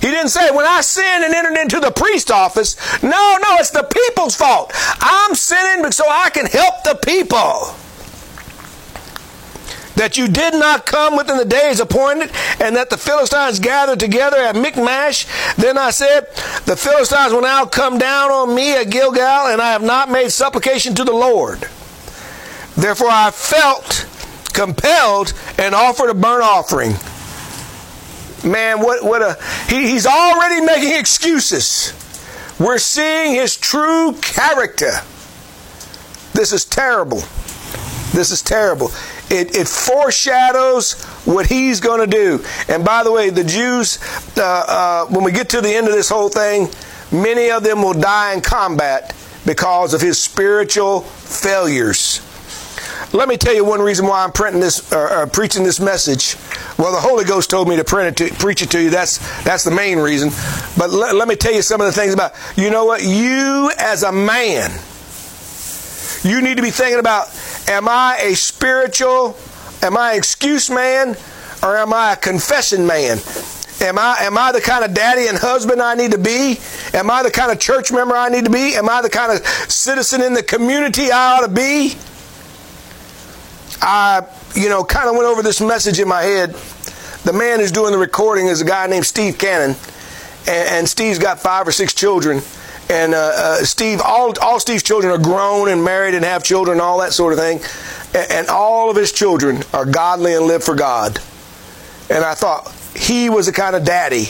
he 0.04 0.12
didn't 0.12 0.32
say, 0.32 0.52
when 0.52 0.66
I 0.66 0.82
sinned 0.82 1.24
and 1.24 1.34
entered 1.34 1.58
into 1.58 1.80
the 1.80 1.90
priest 1.90 2.30
office. 2.30 2.76
No, 3.02 3.38
no, 3.42 3.56
it's 3.56 3.70
the 3.70 3.84
people's 3.84 4.36
fault. 4.36 4.74
I'm 5.00 5.34
sinning 5.34 5.90
so 5.94 6.04
I 6.10 6.30
can 6.30 6.46
help 6.46 6.84
the 6.84 6.96
people. 6.96 7.74
That 9.96 10.18
you 10.18 10.28
did 10.28 10.56
not 10.56 10.86
come 10.86 11.16
within 11.16 11.38
the 11.38 11.46
days 11.46 11.80
appointed, 11.80 12.32
and 12.60 12.76
that 12.76 12.90
the 12.90 12.98
Philistines 12.98 13.60
gathered 13.60 14.02
together 14.02 14.36
at 14.36 14.58
Michmash. 14.58 15.26
Then 15.56 15.78
I 15.78 15.92
said, 15.92 16.26
The 16.66 16.76
Philistines 16.76 17.32
will 17.32 17.42
now 17.42 17.64
come 17.66 17.98
down 17.98 18.30
on 18.30 18.54
me 18.54 18.76
at 18.76 18.90
Gilgal, 18.90 19.54
and 19.54 19.62
I 19.62 19.72
have 19.72 19.84
not 19.84 20.12
made 20.12 20.32
supplication 20.32 20.96
to 20.96 21.06
the 21.06 21.14
Lord. 21.14 21.60
Therefore 22.76 23.08
I 23.10 23.32
felt 23.32 24.06
compelled 24.52 25.34
and 25.58 25.74
offered 25.74 26.10
a 26.10 26.14
burnt 26.14 26.44
offering 26.44 26.96
man, 28.44 28.80
what, 28.80 29.04
what 29.04 29.22
a, 29.22 29.38
he, 29.68 29.90
he's 29.90 30.06
already 30.06 30.62
making 30.66 30.98
excuses. 31.00 31.94
We're 32.60 32.78
seeing 32.78 33.34
his 33.34 33.58
true 33.58 34.14
character. 34.22 34.92
This 36.34 36.54
is 36.54 36.66
terrible. 36.66 37.22
This 38.14 38.32
is 38.32 38.42
terrible. 38.42 38.92
It, 39.30 39.56
it 39.56 39.68
foreshadows 39.68 41.04
what 41.26 41.48
he's 41.48 41.80
going 41.80 42.00
to 42.00 42.08
do. 42.08 42.44
And 42.68 42.86
by 42.86 43.04
the 43.04 43.12
way, 43.12 43.30
the 43.30 43.44
Jews, 43.44 43.98
uh, 44.38 44.42
uh, 44.44 45.06
when 45.08 45.24
we 45.24 45.32
get 45.32 45.50
to 45.50 45.62
the 45.62 45.74
end 45.74 45.88
of 45.88 45.94
this 45.94 46.10
whole 46.10 46.30
thing, 46.30 46.70
many 47.12 47.50
of 47.50 47.64
them 47.64 47.82
will 47.82 47.94
die 47.94 48.34
in 48.34 48.42
combat 48.42 49.16
because 49.46 49.94
of 49.94 50.02
his 50.02 50.22
spiritual 50.22 51.02
failures. 51.02 52.22
Let 53.14 53.28
me 53.28 53.38
tell 53.38 53.54
you 53.54 53.66
one 53.66 53.82
reason 53.82 54.06
why 54.08 54.24
I'm 54.24 54.32
printing 54.32 54.62
this, 54.62 54.94
preaching 55.32 55.64
this 55.64 55.80
message 55.80 56.36
Well, 56.84 56.92
the 56.92 57.00
Holy 57.00 57.24
Ghost 57.24 57.50
told 57.50 57.70
me 57.70 57.82
to, 57.82 57.98
it 58.00 58.18
to 58.18 58.30
preach 58.32 58.62
it 58.62 58.70
to 58.72 58.82
you. 58.82 58.90
That's 58.90 59.20
that's 59.44 59.64
the 59.64 59.72
main 59.72 60.00
reason. 60.00 60.32
But 60.78 60.90
let, 60.90 61.16
let 61.16 61.30
me 61.30 61.38
tell 61.38 61.54
you 61.54 61.62
some 61.62 61.80
of 61.80 61.88
the 61.88 61.94
things 61.94 62.14
about. 62.14 62.34
You 62.58 62.70
know 62.72 62.84
what? 62.84 63.02
You 63.02 63.72
as 63.78 64.04
a 64.04 64.12
man, 64.12 64.70
you 66.24 66.42
need 66.42 66.58
to 66.58 66.62
be 66.62 66.72
thinking 66.72 67.00
about: 67.00 67.28
Am 67.70 67.88
I 67.88 68.18
a 68.24 68.36
spiritual? 68.36 69.38
Am 69.82 69.96
I 69.96 70.12
an 70.12 70.18
excuse 70.18 70.70
man, 70.70 71.16
or 71.64 71.78
am 71.78 71.94
I 71.94 72.12
a 72.12 72.16
confession 72.18 72.86
man? 72.86 73.20
Am 73.80 73.98
I, 73.98 74.18
am 74.20 74.38
I 74.38 74.52
the 74.52 74.60
kind 74.60 74.84
of 74.84 74.94
daddy 74.94 75.28
and 75.28 75.38
husband 75.38 75.82
I 75.82 75.94
need 75.96 76.12
to 76.12 76.18
be? 76.18 76.60
Am 76.94 77.10
I 77.10 77.24
the 77.24 77.32
kind 77.32 77.50
of 77.50 77.60
church 77.62 77.94
member 77.94 78.14
I 78.14 78.28
need 78.28 78.44
to 78.44 78.52
be? 78.52 78.76
Am 78.76 78.90
I 78.90 79.02
the 79.02 79.10
kind 79.10 79.32
of 79.32 79.46
citizen 79.72 80.22
in 80.22 80.34
the 80.34 80.44
community 80.44 81.14
I 81.14 81.38
ought 81.38 81.48
to 81.48 81.54
be? 81.54 81.96
I, 83.82 84.26
you 84.56 84.68
know, 84.70 84.84
kind 84.84 85.10
of 85.10 85.16
went 85.16 85.28
over 85.28 85.42
this 85.42 85.62
message 85.62 86.00
in 86.00 86.10
my 86.10 86.22
head. 86.22 86.56
The 87.24 87.32
man 87.32 87.62
who's 87.62 87.72
doing 87.72 87.94
the 87.94 87.98
recording 87.98 88.48
is 88.48 88.60
a 88.60 88.66
guy 88.66 88.86
named 88.88 89.06
Steve 89.06 89.38
Cannon, 89.38 89.78
and, 90.46 90.70
and 90.70 90.90
Steve's 90.90 91.20
got 91.20 91.40
five 91.40 91.66
or 91.66 91.72
six 91.72 91.94
children. 91.94 92.42
And 92.90 93.14
uh, 93.14 93.32
uh, 93.34 93.56
Steve, 93.64 94.02
all 94.04 94.34
all 94.42 94.60
Steve's 94.60 94.84
children 94.84 95.14
are 95.14 95.24
grown 95.24 95.70
and 95.70 95.86
married 95.86 96.16
and 96.16 96.26
have 96.26 96.44
children, 96.44 96.76
and 96.76 96.82
all 96.82 97.00
that 97.00 97.14
sort 97.14 97.32
of 97.32 97.40
thing. 97.40 97.62
And, 98.14 98.32
and 98.32 98.48
all 98.50 98.90
of 98.90 98.98
his 98.98 99.14
children 99.14 99.64
are 99.72 99.86
godly 99.86 100.34
and 100.36 100.48
live 100.48 100.66
for 100.66 100.76
God. 100.76 101.20
And 102.10 102.26
I 102.26 102.34
thought 102.34 102.70
he 102.94 103.30
was 103.30 103.46
the 103.46 103.54
kind 103.54 103.78
of 103.78 103.86
daddy 103.86 104.26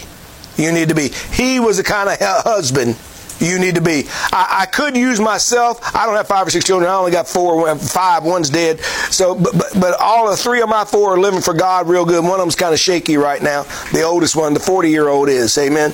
you 0.55 0.71
need 0.71 0.89
to 0.89 0.95
be. 0.95 1.09
He 1.09 1.59
was 1.59 1.77
the 1.77 1.83
kind 1.83 2.09
of 2.09 2.17
husband 2.19 2.95
you 3.43 3.59
need 3.59 3.75
to 3.75 3.81
be. 3.81 4.05
I, 4.31 4.61
I, 4.61 4.65
could 4.65 4.95
use 4.95 5.19
myself. 5.19 5.79
I 5.95 6.05
don't 6.05 6.15
have 6.15 6.27
five 6.27 6.47
or 6.47 6.49
six 6.49 6.65
children. 6.65 6.89
I 6.89 6.95
only 6.95 7.11
got 7.11 7.27
four, 7.27 7.75
five. 7.77 8.23
One's 8.23 8.49
dead. 8.49 8.79
So, 9.11 9.35
but, 9.35 9.53
but, 9.57 9.71
but 9.79 9.99
all 9.99 10.29
the 10.29 10.37
three 10.37 10.61
of 10.61 10.69
my 10.69 10.85
four 10.85 11.13
are 11.15 11.19
living 11.19 11.41
for 11.41 11.53
God 11.53 11.87
real 11.87 12.05
good. 12.05 12.23
One 12.23 12.33
of 12.33 12.39
them's 12.39 12.55
kind 12.55 12.73
of 12.73 12.79
shaky 12.79 13.17
right 13.17 13.41
now. 13.41 13.63
The 13.91 14.01
oldest 14.01 14.35
one, 14.35 14.53
the 14.53 14.59
40 14.59 14.89
year 14.89 15.09
old, 15.09 15.29
is. 15.29 15.57
Amen. 15.57 15.93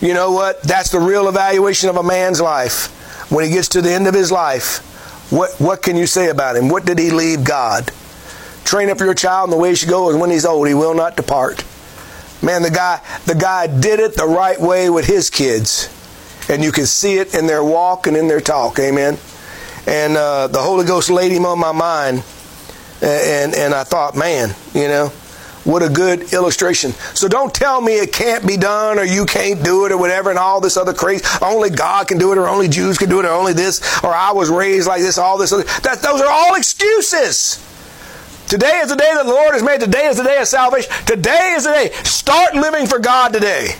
You 0.00 0.12
know 0.12 0.32
what? 0.32 0.62
That's 0.62 0.90
the 0.90 1.00
real 1.00 1.28
evaluation 1.28 1.88
of 1.88 1.96
a 1.96 2.02
man's 2.02 2.40
life. 2.40 2.90
When 3.30 3.44
he 3.44 3.50
gets 3.50 3.68
to 3.70 3.80
the 3.82 3.90
end 3.90 4.06
of 4.06 4.14
his 4.14 4.30
life, 4.30 4.78
what, 5.32 5.52
what 5.58 5.82
can 5.82 5.96
you 5.96 6.06
say 6.06 6.28
about 6.28 6.56
him? 6.56 6.68
What 6.68 6.84
did 6.84 6.98
he 6.98 7.10
leave 7.10 7.44
God? 7.44 7.90
Train 8.64 8.90
up 8.90 8.98
your 9.00 9.14
child 9.14 9.48
in 9.48 9.50
the 9.50 9.56
way 9.56 9.70
he 9.70 9.74
should 9.74 9.88
go, 9.88 10.10
and 10.10 10.20
when 10.20 10.30
he's 10.30 10.44
old, 10.44 10.68
he 10.68 10.74
will 10.74 10.94
not 10.94 11.16
depart. 11.16 11.64
Man, 12.42 12.62
the 12.62 12.70
guy, 12.70 13.00
the 13.24 13.34
guy 13.34 13.66
did 13.66 14.00
it 14.00 14.14
the 14.14 14.26
right 14.26 14.60
way 14.60 14.90
with 14.90 15.06
his 15.06 15.30
kids 15.30 15.88
and 16.48 16.62
you 16.62 16.72
can 16.72 16.86
see 16.86 17.18
it 17.18 17.34
in 17.34 17.46
their 17.46 17.64
walk 17.64 18.06
and 18.06 18.16
in 18.16 18.28
their 18.28 18.40
talk. 18.40 18.78
Amen. 18.78 19.18
And 19.86 20.16
uh, 20.16 20.48
the 20.48 20.60
Holy 20.60 20.86
Ghost 20.86 21.10
laid 21.10 21.32
him 21.32 21.44
on 21.44 21.58
my 21.58 21.72
mind, 21.72 22.24
and 23.02 23.54
and 23.54 23.74
I 23.74 23.84
thought, 23.84 24.16
man, 24.16 24.54
you 24.72 24.88
know, 24.88 25.08
what 25.64 25.82
a 25.82 25.88
good 25.88 26.32
illustration. 26.32 26.92
So 27.14 27.28
don't 27.28 27.52
tell 27.52 27.80
me 27.80 27.94
it 27.94 28.12
can't 28.12 28.46
be 28.46 28.56
done, 28.56 28.98
or 28.98 29.04
you 29.04 29.26
can't 29.26 29.62
do 29.62 29.84
it, 29.86 29.92
or 29.92 29.98
whatever, 29.98 30.30
and 30.30 30.38
all 30.38 30.60
this 30.60 30.76
other 30.76 30.94
crazy. 30.94 31.24
Only 31.42 31.70
God 31.70 32.08
can 32.08 32.18
do 32.18 32.32
it, 32.32 32.38
or 32.38 32.48
only 32.48 32.68
Jews 32.68 32.98
can 32.98 33.08
do 33.08 33.20
it, 33.20 33.26
or 33.26 33.32
only 33.32 33.52
this, 33.52 33.80
or 34.02 34.14
I 34.14 34.32
was 34.32 34.48
raised 34.48 34.86
like 34.86 35.02
this, 35.02 35.18
all 35.18 35.38
this. 35.38 35.52
Other. 35.52 35.64
That 35.82 36.00
those 36.02 36.20
are 36.20 36.30
all 36.30 36.54
excuses. 36.54 37.60
Today 38.46 38.80
is 38.82 38.90
the 38.90 38.96
day 38.96 39.10
that 39.14 39.24
the 39.24 39.32
Lord 39.32 39.54
has 39.54 39.62
made. 39.62 39.80
Today 39.80 40.06
is 40.06 40.18
the 40.18 40.22
day 40.22 40.38
of 40.38 40.46
salvation. 40.46 40.92
Today 41.06 41.54
is 41.56 41.64
the 41.64 41.72
day. 41.72 41.90
Start 42.04 42.54
living 42.54 42.86
for 42.86 42.98
God 42.98 43.32
today. 43.32 43.74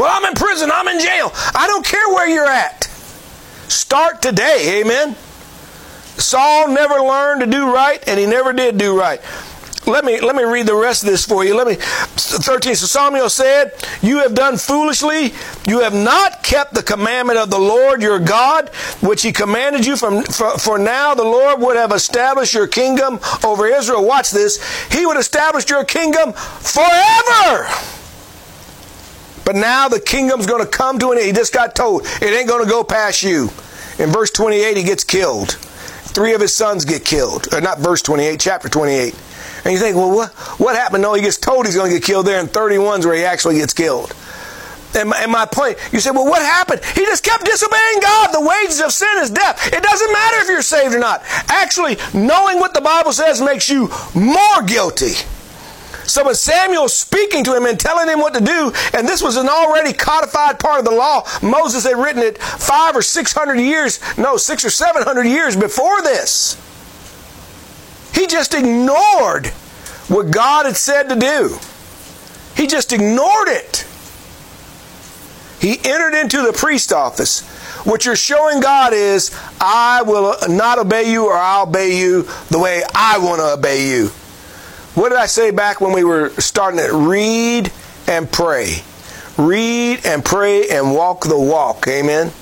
Well, 0.00 0.08
I'm 0.10 0.24
in 0.24 0.34
prison. 0.34 0.70
I'm 0.72 0.88
in 0.88 0.98
jail. 0.98 1.30
I 1.54 1.66
don't 1.66 1.84
care 1.84 2.08
where 2.08 2.26
you're 2.26 2.46
at. 2.46 2.84
Start 3.68 4.22
today. 4.22 4.80
Amen. 4.80 5.14
Saul 6.16 6.68
never 6.68 6.94
learned 6.94 7.42
to 7.42 7.46
do 7.46 7.70
right, 7.70 8.02
and 8.08 8.18
he 8.18 8.24
never 8.24 8.54
did 8.54 8.78
do 8.78 8.98
right. 8.98 9.20
Let 9.86 10.06
me 10.06 10.18
let 10.20 10.34
me 10.34 10.42
read 10.42 10.64
the 10.64 10.74
rest 10.74 11.02
of 11.02 11.10
this 11.10 11.26
for 11.26 11.44
you. 11.44 11.54
Let 11.54 11.66
me 11.66 11.74
13. 11.74 12.76
So 12.76 12.86
Samuel 12.86 13.28
said, 13.28 13.72
You 14.00 14.20
have 14.20 14.34
done 14.34 14.56
foolishly. 14.56 15.34
You 15.66 15.80
have 15.80 15.94
not 15.94 16.42
kept 16.42 16.72
the 16.72 16.82
commandment 16.82 17.38
of 17.38 17.50
the 17.50 17.58
Lord 17.58 18.00
your 18.00 18.18
God, 18.18 18.70
which 19.02 19.20
he 19.20 19.32
commanded 19.32 19.84
you 19.84 19.96
from 19.96 20.22
for, 20.22 20.56
for 20.56 20.78
now 20.78 21.14
the 21.14 21.24
Lord 21.24 21.60
would 21.60 21.76
have 21.76 21.92
established 21.92 22.54
your 22.54 22.68
kingdom 22.68 23.20
over 23.44 23.66
Israel. 23.66 24.06
Watch 24.06 24.30
this. 24.30 24.62
He 24.90 25.04
would 25.04 25.18
establish 25.18 25.68
your 25.68 25.84
kingdom 25.84 26.32
forever. 26.32 27.68
But 29.44 29.56
now 29.56 29.88
the 29.88 30.00
kingdom's 30.00 30.46
going 30.46 30.64
to 30.64 30.70
come 30.70 30.98
to 30.98 31.12
an 31.12 31.18
end. 31.18 31.26
He 31.26 31.32
just 31.32 31.52
got 31.52 31.74
told 31.74 32.02
it 32.04 32.22
ain't 32.22 32.48
going 32.48 32.64
to 32.64 32.70
go 32.70 32.84
past 32.84 33.22
you. 33.22 33.50
In 33.98 34.10
verse 34.10 34.30
28, 34.30 34.76
he 34.76 34.82
gets 34.82 35.04
killed. 35.04 35.50
Three 35.50 36.34
of 36.34 36.40
his 36.40 36.54
sons 36.54 36.84
get 36.84 37.04
killed. 37.04 37.52
Or 37.52 37.60
not 37.60 37.78
verse 37.78 38.02
28, 38.02 38.40
chapter 38.40 38.68
28. 38.68 39.14
And 39.64 39.72
you 39.72 39.78
think, 39.78 39.96
well, 39.96 40.14
what, 40.14 40.30
what 40.58 40.74
happened? 40.74 41.02
No, 41.02 41.14
he 41.14 41.22
gets 41.22 41.36
told 41.36 41.66
he's 41.66 41.76
going 41.76 41.90
to 41.90 41.96
get 41.98 42.04
killed 42.04 42.26
there, 42.26 42.40
and 42.40 42.48
31's 42.48 43.06
where 43.06 43.14
he 43.14 43.24
actually 43.24 43.58
gets 43.58 43.74
killed. 43.74 44.14
And 44.94 45.10
my, 45.10 45.18
and 45.22 45.30
my, 45.30 45.46
point, 45.46 45.78
you 45.92 46.00
say, 46.00 46.10
well, 46.10 46.24
what 46.24 46.42
happened? 46.42 46.80
He 46.94 47.02
just 47.02 47.22
kept 47.22 47.44
disobeying 47.44 48.00
God. 48.00 48.32
The 48.32 48.40
wages 48.40 48.80
of 48.80 48.92
sin 48.92 49.08
is 49.18 49.30
death. 49.30 49.72
It 49.72 49.82
doesn't 49.82 50.12
matter 50.12 50.36
if 50.38 50.48
you're 50.48 50.62
saved 50.62 50.94
or 50.94 50.98
not. 50.98 51.22
Actually, 51.48 51.96
knowing 52.12 52.58
what 52.58 52.74
the 52.74 52.80
Bible 52.80 53.12
says 53.12 53.40
makes 53.40 53.68
you 53.68 53.90
more 54.14 54.62
guilty. 54.66 55.12
So 56.10 56.24
when 56.24 56.34
Samuel's 56.34 56.92
speaking 56.92 57.44
to 57.44 57.56
him 57.56 57.66
and 57.66 57.78
telling 57.78 58.08
him 58.08 58.18
what 58.18 58.34
to 58.34 58.40
do, 58.40 58.72
and 58.92 59.06
this 59.06 59.22
was 59.22 59.36
an 59.36 59.48
already 59.48 59.92
codified 59.92 60.58
part 60.58 60.80
of 60.80 60.84
the 60.84 60.90
law, 60.90 61.24
Moses 61.40 61.84
had 61.84 61.96
written 61.96 62.20
it 62.20 62.36
five 62.36 62.96
or 62.96 63.02
six 63.02 63.32
hundred 63.32 63.60
years, 63.60 64.00
no, 64.18 64.36
six 64.36 64.64
or 64.64 64.70
seven 64.70 65.04
hundred 65.04 65.26
years 65.26 65.56
before 65.56 66.02
this. 66.02 66.60
He 68.12 68.26
just 68.26 68.54
ignored 68.54 69.46
what 70.08 70.32
God 70.32 70.66
had 70.66 70.76
said 70.76 71.08
to 71.10 71.14
do. 71.14 71.56
He 72.56 72.66
just 72.66 72.92
ignored 72.92 73.46
it. 73.46 73.86
He 75.60 75.78
entered 75.88 76.18
into 76.18 76.42
the 76.42 76.52
priest 76.52 76.92
office. 76.92 77.46
What 77.86 78.04
you're 78.04 78.16
showing 78.16 78.58
God 78.58 78.92
is, 78.92 79.30
I 79.60 80.02
will 80.02 80.34
not 80.48 80.80
obey 80.80 81.12
you 81.12 81.26
or 81.26 81.34
I'll 81.34 81.68
obey 81.68 81.96
you 81.96 82.24
the 82.50 82.58
way 82.58 82.82
I 82.96 83.18
want 83.18 83.40
to 83.40 83.52
obey 83.52 83.88
you. 83.88 84.10
What 84.94 85.10
did 85.10 85.18
I 85.18 85.26
say 85.26 85.50
back 85.50 85.80
when 85.80 85.92
we 85.92 86.04
were 86.04 86.30
starting 86.30 86.80
it? 86.80 86.90
Read 86.92 87.72
and 88.08 88.30
pray. 88.30 88.82
Read 89.38 90.04
and 90.04 90.24
pray 90.24 90.68
and 90.68 90.94
walk 90.94 91.24
the 91.24 91.38
walk. 91.38 91.86
Amen. 91.86 92.32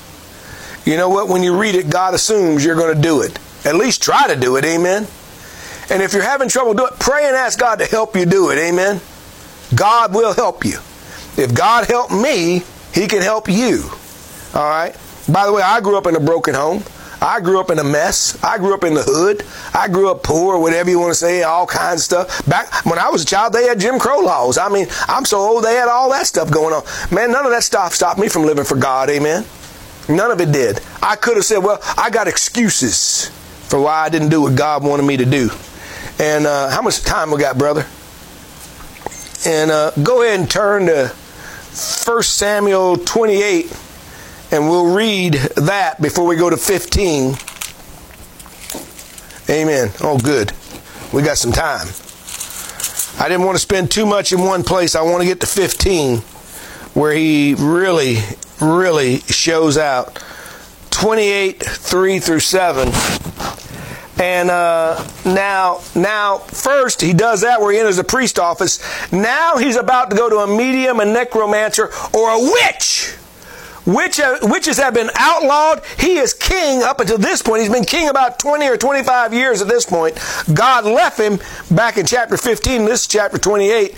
You 0.85 0.97
know 0.97 1.11
what? 1.11 1.28
When 1.28 1.43
you 1.43 1.59
read 1.61 1.75
it, 1.75 1.90
God 1.90 2.14
assumes 2.14 2.64
you're 2.64 2.75
going 2.75 2.95
to 2.95 3.00
do 3.00 3.21
it. 3.21 3.38
At 3.64 3.75
least 3.75 4.02
try 4.02 4.26
to 4.28 4.37
do 4.40 4.57
it. 4.57 4.64
Amen. 4.64 5.07
And 5.90 6.02
if 6.02 6.12
you're 6.12 6.23
having 6.23 6.49
trouble 6.49 6.75
doing 6.75 6.90
it, 6.93 6.99
pray 6.99 7.26
and 7.26 7.37
ask 7.37 7.59
God 7.59 7.81
to 7.81 7.85
help 7.87 8.17
you 8.17 8.25
do 8.25 8.50
it. 8.50 8.59
Amen. 8.59 9.00
God 9.75 10.14
will 10.14 10.35
help 10.35 10.64
you. 10.64 10.78
If 11.37 11.55
God 11.55 11.87
helped 11.87 12.12
me, 12.12 12.62
He 12.95 13.07
can 13.07 13.21
help 13.21 13.49
you. 13.49 13.85
All 14.55 14.69
right. 14.69 14.97
By 15.31 15.45
the 15.45 15.52
way, 15.52 15.62
I 15.62 15.81
grew 15.81 15.99
up 15.99 16.07
in 16.07 16.17
a 16.17 16.21
broken 16.21 16.55
home. 16.55 16.83
I 17.20 17.40
grew 17.40 17.58
up 17.60 17.70
in 17.70 17.78
a 17.78 17.84
mess. 17.84 18.42
I 18.44 18.58
grew 18.58 18.75
up 18.75 18.84
in 18.84 18.94
the 18.94 19.02
hood. 19.02 19.44
I 19.75 19.88
grew 19.88 20.10
up 20.10 20.22
poor, 20.22 20.58
whatever 20.58 20.90
you 20.90 20.98
want 20.98 21.10
to 21.10 21.18
say, 21.18 21.42
all 21.42 21.66
kinds 21.66 22.00
of 22.00 22.04
stuff. 22.04 22.46
Back 22.46 22.84
when 22.87 22.98
I 22.98 23.08
was 23.08 23.22
a 23.22 23.26
child, 23.26 23.52
they 23.52 23.64
had 23.64 23.80
Jim 23.80 23.98
Crow 23.98 24.20
laws. 24.20 24.58
I 24.58 24.68
mean, 24.68 24.87
I'm 25.08 25.25
so 25.25 25.38
old, 25.38 25.64
they 25.64 25.75
had 25.75 25.88
all 25.88 26.10
that 26.10 26.26
stuff 26.26 26.50
going 26.50 26.75
on. 26.75 26.82
Man, 27.12 27.32
none 27.32 27.44
of 27.44 27.50
that 27.50 27.64
stuff 27.64 27.94
stopped 27.94 28.20
me 28.20 28.28
from 28.28 28.42
living 28.44 28.64
for 28.64 28.76
God. 28.76 29.10
Amen. 29.10 29.44
None 30.08 30.30
of 30.30 30.40
it 30.40 30.52
did. 30.52 30.80
I 31.02 31.16
could 31.16 31.37
have 31.37 31.44
said, 31.44 31.58
well, 31.58 31.80
I 31.96 32.10
got 32.10 32.28
excuses 32.28 33.28
for 33.68 33.80
why 33.80 34.04
I 34.04 34.08
didn't 34.08 34.30
do 34.30 34.42
what 34.42 34.56
God 34.56 34.82
wanted 34.82 35.04
me 35.04 35.16
to 35.18 35.25
do. 35.25 35.50
And 36.18 36.46
uh, 36.46 36.70
how 36.70 36.82
much 36.82 37.02
time 37.02 37.30
we 37.30 37.38
got, 37.38 37.58
brother? 37.58 37.84
And 39.46 39.70
uh, 39.70 39.90
go 40.02 40.22
ahead 40.22 40.40
and 40.40 40.50
turn 40.50 40.87
to 40.87 41.08
1 41.08 42.22
Samuel 42.22 42.96
28 42.96 43.66
and 44.50 44.69
we'll 44.69 44.95
read 44.95 45.35
that 45.35 46.00
before 46.00 46.26
we 46.26 46.37
go 46.37 46.49
to 46.49 46.57
15. 46.57 47.37
Amen. 49.50 49.90
Oh, 50.00 50.19
good. 50.19 50.52
We 51.12 51.23
got 51.23 51.38
some 51.38 51.52
time. 51.52 51.87
I 53.21 53.28
didn't 53.28 53.45
want 53.45 53.57
to 53.57 53.61
spend 53.61 53.90
too 53.90 54.07
much 54.07 54.33
in 54.33 54.40
one 54.40 54.62
place. 54.62 54.95
I 54.95 55.02
want 55.02 55.23
to 55.23 55.26
get 55.26 55.40
to 55.40 55.47
15, 55.47 56.19
where 56.95 57.12
he 57.12 57.55
really, 57.59 58.19
really 58.61 59.19
shows 59.21 59.76
out. 59.76 60.23
28, 60.90 61.62
3 61.62 62.19
through 62.19 62.40
7. 62.40 62.93
And 64.21 64.50
uh, 64.50 65.09
now, 65.25 65.81
now, 65.95 66.38
first 66.38 67.00
he 67.00 67.12
does 67.12 67.43
that 67.43 67.61
where 67.61 67.73
he 67.73 67.78
enters 67.78 67.99
the 67.99 68.05
priest 68.05 68.38
office. 68.38 68.81
Now 69.12 69.59
he's 69.59 69.76
about 69.76 70.11
to 70.11 70.17
go 70.17 70.28
to 70.28 70.38
a 70.38 70.47
medium, 70.47 70.99
a 70.99 71.05
necromancer, 71.05 71.90
or 72.12 72.31
a 72.31 72.38
witch 72.40 72.88
Witch, 73.88 74.21
uh, 74.21 74.38
witches 74.42 74.76
have 74.76 74.92
been 74.92 75.11
outlawed. 75.14 75.83
He 75.99 76.18
is 76.18 76.35
king 76.49 76.83
up 76.83 77.00
until 77.00 77.19
this 77.19 77.43
point. 77.43 77.62
He's 77.62 77.71
been 77.71 77.85
king 77.85 78.09
about 78.09 78.38
20 78.38 78.67
or 78.67 78.76
25 78.76 79.35
years 79.35 79.61
at 79.61 79.69
this 79.69 79.85
point. 79.85 80.19
God 80.52 80.85
left 80.85 81.21
him 81.21 81.38
back 81.71 81.99
in 81.99 82.07
chapter 82.07 82.37
15. 82.37 82.87
This 82.87 83.02
is 83.02 83.07
chapter 83.07 83.38
28. 83.38 83.95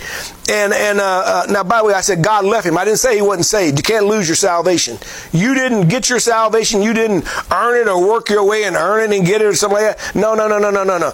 And, 0.51 0.73
and 0.73 0.99
uh, 0.99 1.23
uh, 1.25 1.47
now, 1.49 1.63
by 1.63 1.79
the 1.79 1.85
way, 1.85 1.95
I 1.95 2.01
said 2.01 2.25
God 2.25 2.45
left 2.45 2.67
him. 2.67 2.77
I 2.77 2.85
didn't 2.85 2.99
say 2.99 3.15
he 3.15 3.23
wasn't 3.23 3.47
saved. 3.47 3.79
You 3.79 3.83
can't 3.85 4.07
lose 4.07 4.29
your 4.29 4.37
salvation. 4.37 4.99
You 5.33 5.55
didn't 5.55 5.89
get 5.89 6.11
your 6.11 6.19
salvation. 6.19 6.83
You 6.83 6.93
didn't 6.93 7.25
earn 7.53 7.81
it 7.81 7.89
or 7.89 8.05
work 8.07 8.29
your 8.29 8.45
way 8.45 8.65
and 8.65 8.75
earn 8.75 9.13
it 9.13 9.17
and 9.17 9.25
get 9.25 9.41
it 9.41 9.45
or 9.45 9.55
something 9.55 9.81
like 9.81 9.97
that. 9.97 10.15
No, 10.15 10.35
no, 10.35 10.49
no, 10.49 10.59
no, 10.59 10.71
no, 10.71 10.83
no, 10.83 10.99
no. 10.99 11.11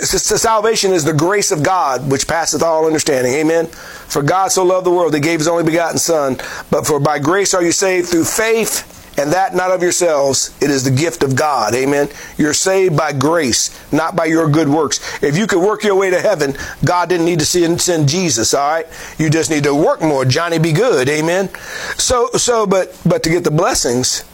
Salvation 0.00 0.92
is 0.92 1.04
the 1.04 1.12
grace 1.12 1.52
of 1.52 1.62
God 1.62 2.10
which 2.10 2.26
passeth 2.26 2.62
all 2.62 2.86
understanding. 2.86 3.34
Amen. 3.34 3.66
For 3.66 4.22
God 4.22 4.50
so 4.50 4.64
loved 4.64 4.86
the 4.86 4.90
world, 4.90 5.14
He 5.14 5.20
gave 5.20 5.40
His 5.40 5.48
only 5.48 5.64
begotten 5.64 5.98
Son. 5.98 6.38
But 6.70 6.86
for 6.86 6.98
by 6.98 7.18
grace 7.18 7.52
are 7.52 7.62
you 7.62 7.72
saved 7.72 8.08
through 8.08 8.24
faith, 8.24 8.99
and 9.20 9.32
that 9.32 9.54
not 9.54 9.70
of 9.70 9.82
yourselves. 9.82 10.56
It 10.62 10.70
is 10.70 10.84
the 10.84 10.90
gift 10.90 11.22
of 11.22 11.36
God. 11.36 11.74
Amen. 11.74 12.08
You're 12.38 12.54
saved 12.54 12.96
by 12.96 13.12
grace, 13.12 13.70
not 13.92 14.16
by 14.16 14.24
your 14.24 14.48
good 14.48 14.68
works. 14.68 15.22
If 15.22 15.36
you 15.36 15.46
could 15.46 15.62
work 15.62 15.84
your 15.84 15.94
way 15.94 16.10
to 16.10 16.20
heaven, 16.20 16.56
God 16.84 17.10
didn't 17.10 17.26
need 17.26 17.40
to 17.40 17.44
send, 17.44 18.08
Jesus. 18.08 18.54
All 18.54 18.66
right. 18.66 18.86
You 19.18 19.28
just 19.28 19.50
need 19.50 19.64
to 19.64 19.74
work 19.74 20.00
more. 20.00 20.24
Johnny 20.24 20.58
be 20.58 20.72
good. 20.72 21.08
Amen. 21.08 21.50
So, 21.96 22.30
so, 22.30 22.66
but, 22.66 22.98
but 23.04 23.22
to 23.24 23.30
get 23.30 23.44
the 23.44 23.50
blessings, 23.50 24.24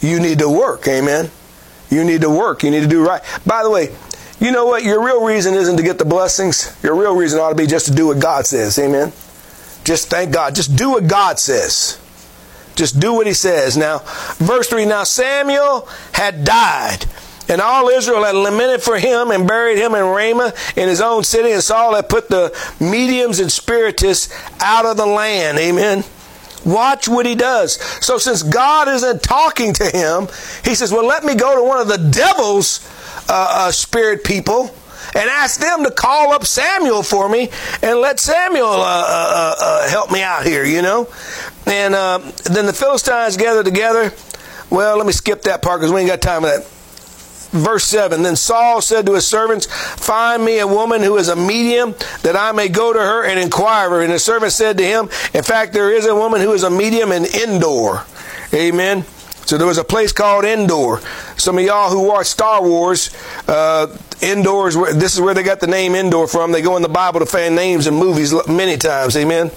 you 0.00 0.20
need 0.20 0.40
to 0.40 0.48
work. 0.48 0.86
Amen. 0.86 1.30
You 1.90 2.04
need 2.04 2.20
to 2.20 2.30
work. 2.30 2.62
You 2.62 2.70
need 2.70 2.82
to 2.82 2.88
do 2.88 3.06
right. 3.06 3.22
By 3.46 3.62
the 3.62 3.70
way, 3.70 3.94
you 4.40 4.52
know 4.52 4.66
what? 4.66 4.82
Your 4.82 5.02
real 5.02 5.24
reason 5.24 5.54
isn't 5.54 5.76
to 5.76 5.82
get 5.82 5.98
the 5.98 6.04
blessings. 6.04 6.76
Your 6.82 6.94
real 6.94 7.16
reason 7.16 7.40
ought 7.40 7.50
to 7.50 7.54
be 7.54 7.66
just 7.66 7.86
to 7.86 7.94
do 7.94 8.08
what 8.08 8.18
God 8.20 8.46
says. 8.46 8.78
Amen. 8.78 9.12
Just 9.84 10.10
thank 10.10 10.32
God. 10.32 10.54
Just 10.54 10.76
do 10.76 10.90
what 10.90 11.06
God 11.06 11.38
says. 11.38 11.98
Just 12.74 12.98
do 12.98 13.14
what 13.14 13.26
he 13.26 13.34
says. 13.34 13.76
Now, 13.76 14.02
verse 14.36 14.68
3 14.68 14.84
Now 14.84 15.04
Samuel 15.04 15.88
had 16.12 16.44
died, 16.44 17.06
and 17.48 17.60
all 17.60 17.88
Israel 17.88 18.24
had 18.24 18.34
lamented 18.34 18.82
for 18.82 18.98
him 18.98 19.30
and 19.30 19.46
buried 19.46 19.78
him 19.78 19.94
in 19.94 20.04
Ramah 20.04 20.52
in 20.76 20.88
his 20.88 21.00
own 21.00 21.24
city, 21.24 21.52
and 21.52 21.62
Saul 21.62 21.94
had 21.94 22.08
put 22.08 22.28
the 22.28 22.56
mediums 22.80 23.38
and 23.38 23.50
spiritists 23.50 24.34
out 24.60 24.86
of 24.86 24.96
the 24.96 25.06
land. 25.06 25.58
Amen. 25.58 26.04
Watch 26.64 27.08
what 27.08 27.26
he 27.26 27.34
does. 27.34 27.74
So, 28.04 28.18
since 28.18 28.42
God 28.42 28.88
isn't 28.88 29.22
talking 29.22 29.74
to 29.74 29.84
him, 29.84 30.28
he 30.64 30.74
says, 30.74 30.90
Well, 30.90 31.06
let 31.06 31.24
me 31.24 31.34
go 31.34 31.56
to 31.56 31.62
one 31.62 31.80
of 31.80 31.88
the 31.88 32.10
devil's 32.10 32.80
uh, 33.28 33.48
uh, 33.50 33.70
spirit 33.70 34.24
people 34.24 34.74
and 35.14 35.30
ask 35.30 35.60
them 35.60 35.84
to 35.84 35.90
call 35.90 36.32
up 36.32 36.44
Samuel 36.44 37.02
for 37.02 37.28
me 37.28 37.50
and 37.82 37.98
let 38.00 38.18
Samuel 38.18 38.66
uh, 38.66 39.04
uh, 39.06 39.54
uh 39.60 39.88
help 39.88 40.10
me 40.10 40.22
out 40.22 40.44
here, 40.44 40.64
you 40.64 40.82
know? 40.82 41.08
And 41.66 41.94
uh, 41.94 42.18
then 42.44 42.66
the 42.66 42.72
Philistines 42.72 43.36
gathered 43.36 43.64
together. 43.64 44.12
Well, 44.70 44.96
let 44.96 45.06
me 45.06 45.12
skip 45.12 45.42
that 45.42 45.62
part 45.62 45.80
because 45.80 45.92
we 45.92 46.00
ain't 46.00 46.10
got 46.10 46.20
time 46.20 46.42
for 46.42 46.48
that. 46.48 46.66
Verse 47.54 47.84
7 47.84 48.22
Then 48.22 48.34
Saul 48.34 48.80
said 48.80 49.06
to 49.06 49.14
his 49.14 49.26
servants, 49.26 49.66
Find 49.66 50.44
me 50.44 50.58
a 50.58 50.66
woman 50.66 51.02
who 51.02 51.16
is 51.16 51.28
a 51.28 51.36
medium, 51.36 51.94
that 52.22 52.36
I 52.36 52.50
may 52.52 52.68
go 52.68 52.92
to 52.92 52.98
her 52.98 53.24
and 53.24 53.38
inquire 53.38 53.90
her. 53.90 54.02
And 54.02 54.12
the 54.12 54.18
servant 54.18 54.52
said 54.52 54.76
to 54.78 54.84
him, 54.84 55.08
In 55.32 55.44
fact, 55.44 55.72
there 55.72 55.92
is 55.92 56.06
a 56.06 56.14
woman 56.14 56.40
who 56.40 56.52
is 56.52 56.64
a 56.64 56.70
medium 56.70 57.12
in 57.12 57.24
Endor. 57.24 58.04
Amen. 58.52 59.04
So 59.46 59.58
there 59.58 59.66
was 59.66 59.78
a 59.78 59.84
place 59.84 60.12
called 60.12 60.44
Endor. 60.44 61.00
Some 61.36 61.58
of 61.58 61.64
y'all 61.64 61.90
who 61.90 62.08
watch 62.08 62.26
Star 62.26 62.62
Wars, 62.62 63.14
uh, 63.46 63.94
Endor 64.22 64.68
is 64.68 64.76
where, 64.76 64.92
this 64.92 65.14
is 65.14 65.20
where 65.20 65.34
they 65.34 65.42
got 65.42 65.60
the 65.60 65.66
name 65.66 65.94
Endor 65.94 66.26
from. 66.26 66.50
They 66.50 66.62
go 66.62 66.76
in 66.76 66.82
the 66.82 66.88
Bible 66.88 67.20
to 67.20 67.26
find 67.26 67.54
names 67.54 67.86
in 67.86 67.94
movies 67.94 68.34
many 68.48 68.78
times. 68.78 69.16
Amen. 69.16 69.50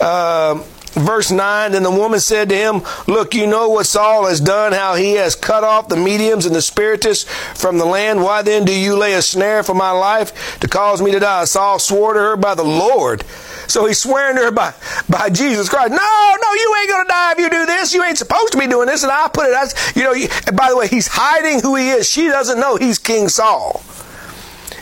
Uh, 0.00 0.64
verse 0.92 1.30
9 1.30 1.72
Then 1.72 1.82
the 1.82 1.90
woman 1.90 2.20
said 2.20 2.48
to 2.48 2.54
him, 2.54 2.82
Look, 3.06 3.34
you 3.34 3.46
know 3.46 3.70
what 3.70 3.86
Saul 3.86 4.26
has 4.26 4.40
done, 4.40 4.72
how 4.72 4.94
he 4.94 5.14
has 5.14 5.34
cut 5.34 5.64
off 5.64 5.88
the 5.88 5.96
mediums 5.96 6.46
and 6.46 6.54
the 6.54 6.62
spiritists 6.62 7.30
from 7.60 7.78
the 7.78 7.84
land. 7.84 8.22
Why 8.22 8.42
then 8.42 8.64
do 8.64 8.74
you 8.74 8.96
lay 8.96 9.14
a 9.14 9.22
snare 9.22 9.62
for 9.62 9.74
my 9.74 9.90
life 9.90 10.58
to 10.60 10.68
cause 10.68 11.02
me 11.02 11.12
to 11.12 11.20
die? 11.20 11.44
Saul 11.44 11.78
swore 11.78 12.14
to 12.14 12.20
her 12.20 12.36
by 12.36 12.54
the 12.54 12.64
Lord 12.64 13.24
so 13.70 13.86
he's 13.86 14.00
swearing 14.00 14.36
to 14.36 14.42
her 14.42 14.50
by, 14.50 14.74
by 15.08 15.30
Jesus 15.30 15.68
Christ. 15.68 15.90
No, 15.90 15.96
no, 15.96 16.54
you 16.54 16.76
ain't 16.80 16.90
going 16.90 17.04
to 17.04 17.08
die 17.08 17.32
if 17.32 17.38
you 17.38 17.50
do 17.50 17.66
this. 17.66 17.94
You 17.94 18.04
ain't 18.04 18.18
supposed 18.18 18.52
to 18.52 18.58
be 18.58 18.66
doing 18.66 18.88
this. 18.88 19.02
And 19.02 19.12
I 19.12 19.28
put 19.28 19.48
it 19.48 19.54
as, 19.54 19.74
you 19.94 20.02
know, 20.02 20.12
by 20.54 20.70
the 20.70 20.76
way, 20.76 20.88
he's 20.88 21.06
hiding 21.06 21.60
who 21.60 21.76
he 21.76 21.90
is. 21.90 22.10
She 22.10 22.26
doesn't 22.26 22.58
know 22.58 22.76
he's 22.76 22.98
King 22.98 23.28
Saul. 23.28 23.82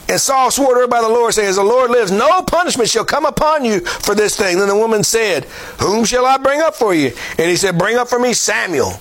And 0.08 0.18
Saul 0.18 0.50
swore 0.50 0.74
to 0.74 0.80
her 0.80 0.86
by 0.88 1.02
the 1.02 1.08
Lord, 1.08 1.34
saying, 1.34 1.48
As 1.48 1.56
the 1.56 1.62
Lord 1.62 1.90
lives, 1.90 2.10
no 2.10 2.42
punishment 2.42 2.88
shall 2.88 3.04
come 3.04 3.26
upon 3.26 3.64
you 3.64 3.80
for 3.80 4.14
this 4.14 4.36
thing. 4.36 4.58
Then 4.58 4.68
the 4.68 4.76
woman 4.76 5.04
said, 5.04 5.44
Whom 5.80 6.04
shall 6.04 6.24
I 6.24 6.38
bring 6.38 6.62
up 6.62 6.74
for 6.74 6.94
you? 6.94 7.12
And 7.38 7.50
he 7.50 7.56
said, 7.56 7.78
Bring 7.78 7.96
up 7.96 8.08
for 8.08 8.18
me 8.18 8.32
Samuel. 8.32 8.92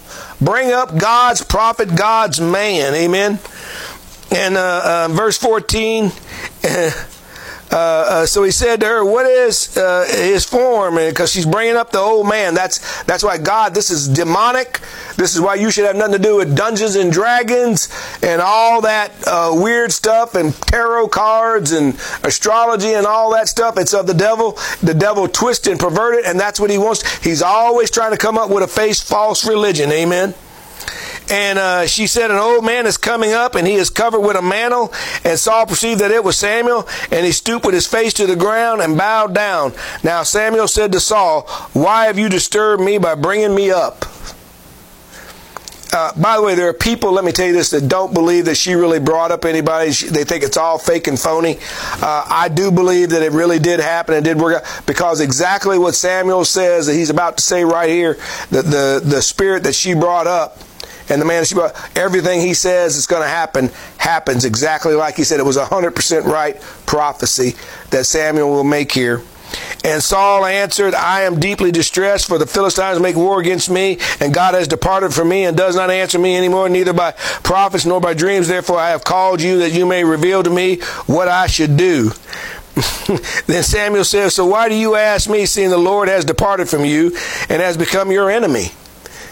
Bring 0.42 0.72
up 0.72 0.98
God's 0.98 1.44
prophet, 1.44 1.96
God's 1.96 2.42
man. 2.42 2.94
Amen. 2.94 3.40
And 4.32 4.58
uh, 4.58 5.08
uh, 5.10 5.14
verse 5.14 5.38
14. 5.38 6.12
Uh, 7.72 7.76
uh, 7.76 8.26
so 8.26 8.44
he 8.44 8.52
said 8.52 8.80
to 8.80 8.86
her, 8.86 9.04
"What 9.04 9.26
is 9.26 9.78
uh, 9.78 10.06
his 10.10 10.46
form?" 10.46 10.96
Because 10.96 11.32
she's 11.32 11.46
bringing 11.46 11.76
up 11.76 11.92
the 11.92 12.00
old 12.00 12.28
man. 12.28 12.54
That's 12.54 13.04
that's 13.04 13.24
why 13.24 13.38
God. 13.38 13.74
This 13.74 13.92
is 13.92 14.08
demonic. 14.08 14.80
This 15.18 15.36
is 15.36 15.42
why 15.42 15.56
you 15.56 15.70
should 15.70 15.86
have 15.86 15.96
nothing 15.96 16.14
to 16.14 16.20
do 16.20 16.38
with 16.38 16.56
Dungeons 16.56 16.96
and 16.96 17.12
Dragons 17.12 17.90
and 18.24 18.42
all 18.42 18.82
that 18.82 19.12
uh, 19.28 19.52
weird 19.54 19.92
stuff 19.92 20.36
and 20.36 20.54
tarot 20.54 21.10
cards 21.10 21.72
and 21.74 21.96
astrology 22.24 22.94
and 22.94 23.06
all 23.06 23.34
that 23.34 23.50
stuff. 23.50 23.78
It's 23.78 23.94
of 23.94 24.08
the 24.08 24.14
devil. 24.14 24.58
The 24.82 24.94
devil 24.94 25.28
twists 25.28 25.68
and 25.68 25.80
pervert 25.80 26.16
it, 26.16 26.26
and 26.26 26.40
that's 26.40 26.60
what 26.60 26.70
he 26.70 26.78
wants. 26.78 27.18
He's 27.18 27.42
always 27.42 27.92
trying 27.92 28.12
to 28.12 28.18
come 28.18 28.38
up 28.38 28.50
with 28.50 28.64
a 28.64 28.68
face 28.68 29.02
false 29.02 29.46
religion. 29.46 29.92
Amen. 29.92 30.34
And 31.30 31.60
uh, 31.60 31.88
she 31.88 32.08
said, 32.08 32.32
An 32.32 32.38
old 32.38 32.64
man 32.64 32.86
is 32.86 32.98
coming 32.98 33.34
up, 33.34 33.56
and 33.56 33.68
he 33.68 33.76
is 33.76 33.90
covered 33.90 34.22
with 34.22 34.36
a 34.36 34.42
mantle. 34.42 34.94
And 35.24 35.38
Saul 35.38 35.66
perceived 35.66 36.02
that 36.02 36.12
it 36.12 36.24
was 36.24 36.38
Samuel, 36.38 36.88
and 37.12 37.26
he 37.26 37.32
stooped 37.32 37.66
with 37.66 37.74
his 37.74 37.88
face 37.88 38.14
to 38.14 38.28
the 38.28 38.36
ground 38.36 38.82
and 38.82 38.98
bowed 38.98 39.34
down. 39.34 39.74
Now 40.04 40.24
Samuel 40.24 40.68
said 40.68 40.92
to 40.94 41.00
Saul, 41.00 41.42
Why 41.74 42.06
have 42.06 42.18
you 42.18 42.30
disturbed 42.30 42.82
me 42.82 42.98
by 42.98 43.16
bringing 43.16 43.54
me 43.54 43.72
up? 43.72 44.06
Uh, 45.94 46.12
by 46.20 46.36
the 46.36 46.44
way, 46.44 46.54
there 46.54 46.68
are 46.68 46.74
people, 46.74 47.14
let 47.14 47.24
me 47.24 47.32
tell 47.32 47.48
you 47.48 47.54
this, 47.54 47.70
that 47.70 47.88
don't 47.88 48.14
believe 48.14 48.46
that 48.46 48.56
she 48.56 48.74
really 48.74 49.00
brought 49.00 49.32
up 49.32 49.46
anybody. 49.46 49.92
They 49.92 50.26
think 50.26 50.44
it's 50.44 50.58
all 50.58 50.78
fake 50.78 51.08
and 51.08 51.20
phony. 51.20 51.58
Uh, 52.02 52.26
I 52.28 52.50
do 52.50 52.72
believe 52.72 53.12
that 53.12 53.22
it 53.22 53.32
really 53.32 53.58
did 53.58 53.80
happen 53.80 54.16
and 54.16 54.24
did 54.24 54.38
work 54.38 54.58
out 54.58 54.84
because 54.86 55.22
exactly 55.22 55.78
what 55.80 55.96
Samuel 55.96 56.44
says 56.46 56.88
that 56.88 56.94
he's 56.94 57.10
about 57.10 57.38
to 57.38 57.44
say 57.44 57.64
right 57.64 57.90
here, 57.90 58.18
that 58.52 58.66
the, 58.66 59.02
the 59.04 59.22
spirit 59.22 59.64
that 59.64 59.76
she 59.76 59.94
brought 59.94 60.28
up 60.28 60.60
and 61.10 61.22
the 61.22 61.26
man 61.26 61.46
everything 61.96 62.42
he 62.42 62.54
says 62.54 62.96
is 62.96 63.08
going 63.08 63.22
to 63.22 63.28
happen 63.28 63.70
happens 63.98 64.46
exactly 64.46 64.94
like 64.94 65.16
he 65.16 65.24
said. 65.24 65.40
It 65.40 65.46
was 65.46 65.58
a 65.58 65.66
100% 65.66 66.24
right 66.26 66.60
prophecy 66.86 67.56
that 67.92 68.06
Samuel 68.06 68.50
will 68.50 68.64
make 68.64 68.92
here. 68.92 69.22
And 69.84 70.04
Saul 70.04 70.46
answered, 70.46 70.94
I 70.94 71.22
am 71.22 71.40
deeply 71.40 71.72
distressed, 71.72 72.28
for 72.28 72.38
the 72.38 72.46
Philistines 72.46 73.00
make 73.00 73.16
war 73.16 73.40
against 73.40 73.70
me, 73.70 74.00
and 74.20 74.34
God 74.34 74.54
has 74.54 74.68
departed 74.68 75.14
from 75.14 75.30
me 75.30 75.46
and 75.46 75.56
does 75.56 75.76
not 75.76 75.90
answer 75.90 76.20
me 76.20 76.36
anymore, 76.36 76.68
neither 76.68 76.94
by 76.94 77.12
prophets 77.44 77.86
nor 77.86 78.02
by 78.02 78.14
dreams. 78.14 78.48
Therefore 78.48 78.80
I 78.80 78.90
have 78.90 79.04
called 79.04 79.42
you 79.42 79.60
that 79.60 79.72
you 79.72 79.86
may 79.86 80.04
reveal 80.04 80.44
to 80.44 80.50
me 80.50 80.80
what 81.06 81.28
I 81.28 81.48
should 81.48 81.78
do. 81.78 82.12
then 83.48 83.64
Samuel 83.64 84.04
says, 84.04 84.36
So 84.36 84.46
why 84.46 84.70
do 84.70 84.76
you 84.76 84.96
ask 84.96 85.30
me, 85.30 85.46
seeing 85.46 85.70
the 85.70 85.78
Lord 85.78 86.10
has 86.10 86.26
departed 86.26 86.70
from 86.70 86.84
you 86.84 87.16
and 87.50 87.62
has 87.62 87.78
become 87.78 88.12
your 88.12 88.30
enemy? 88.30 88.72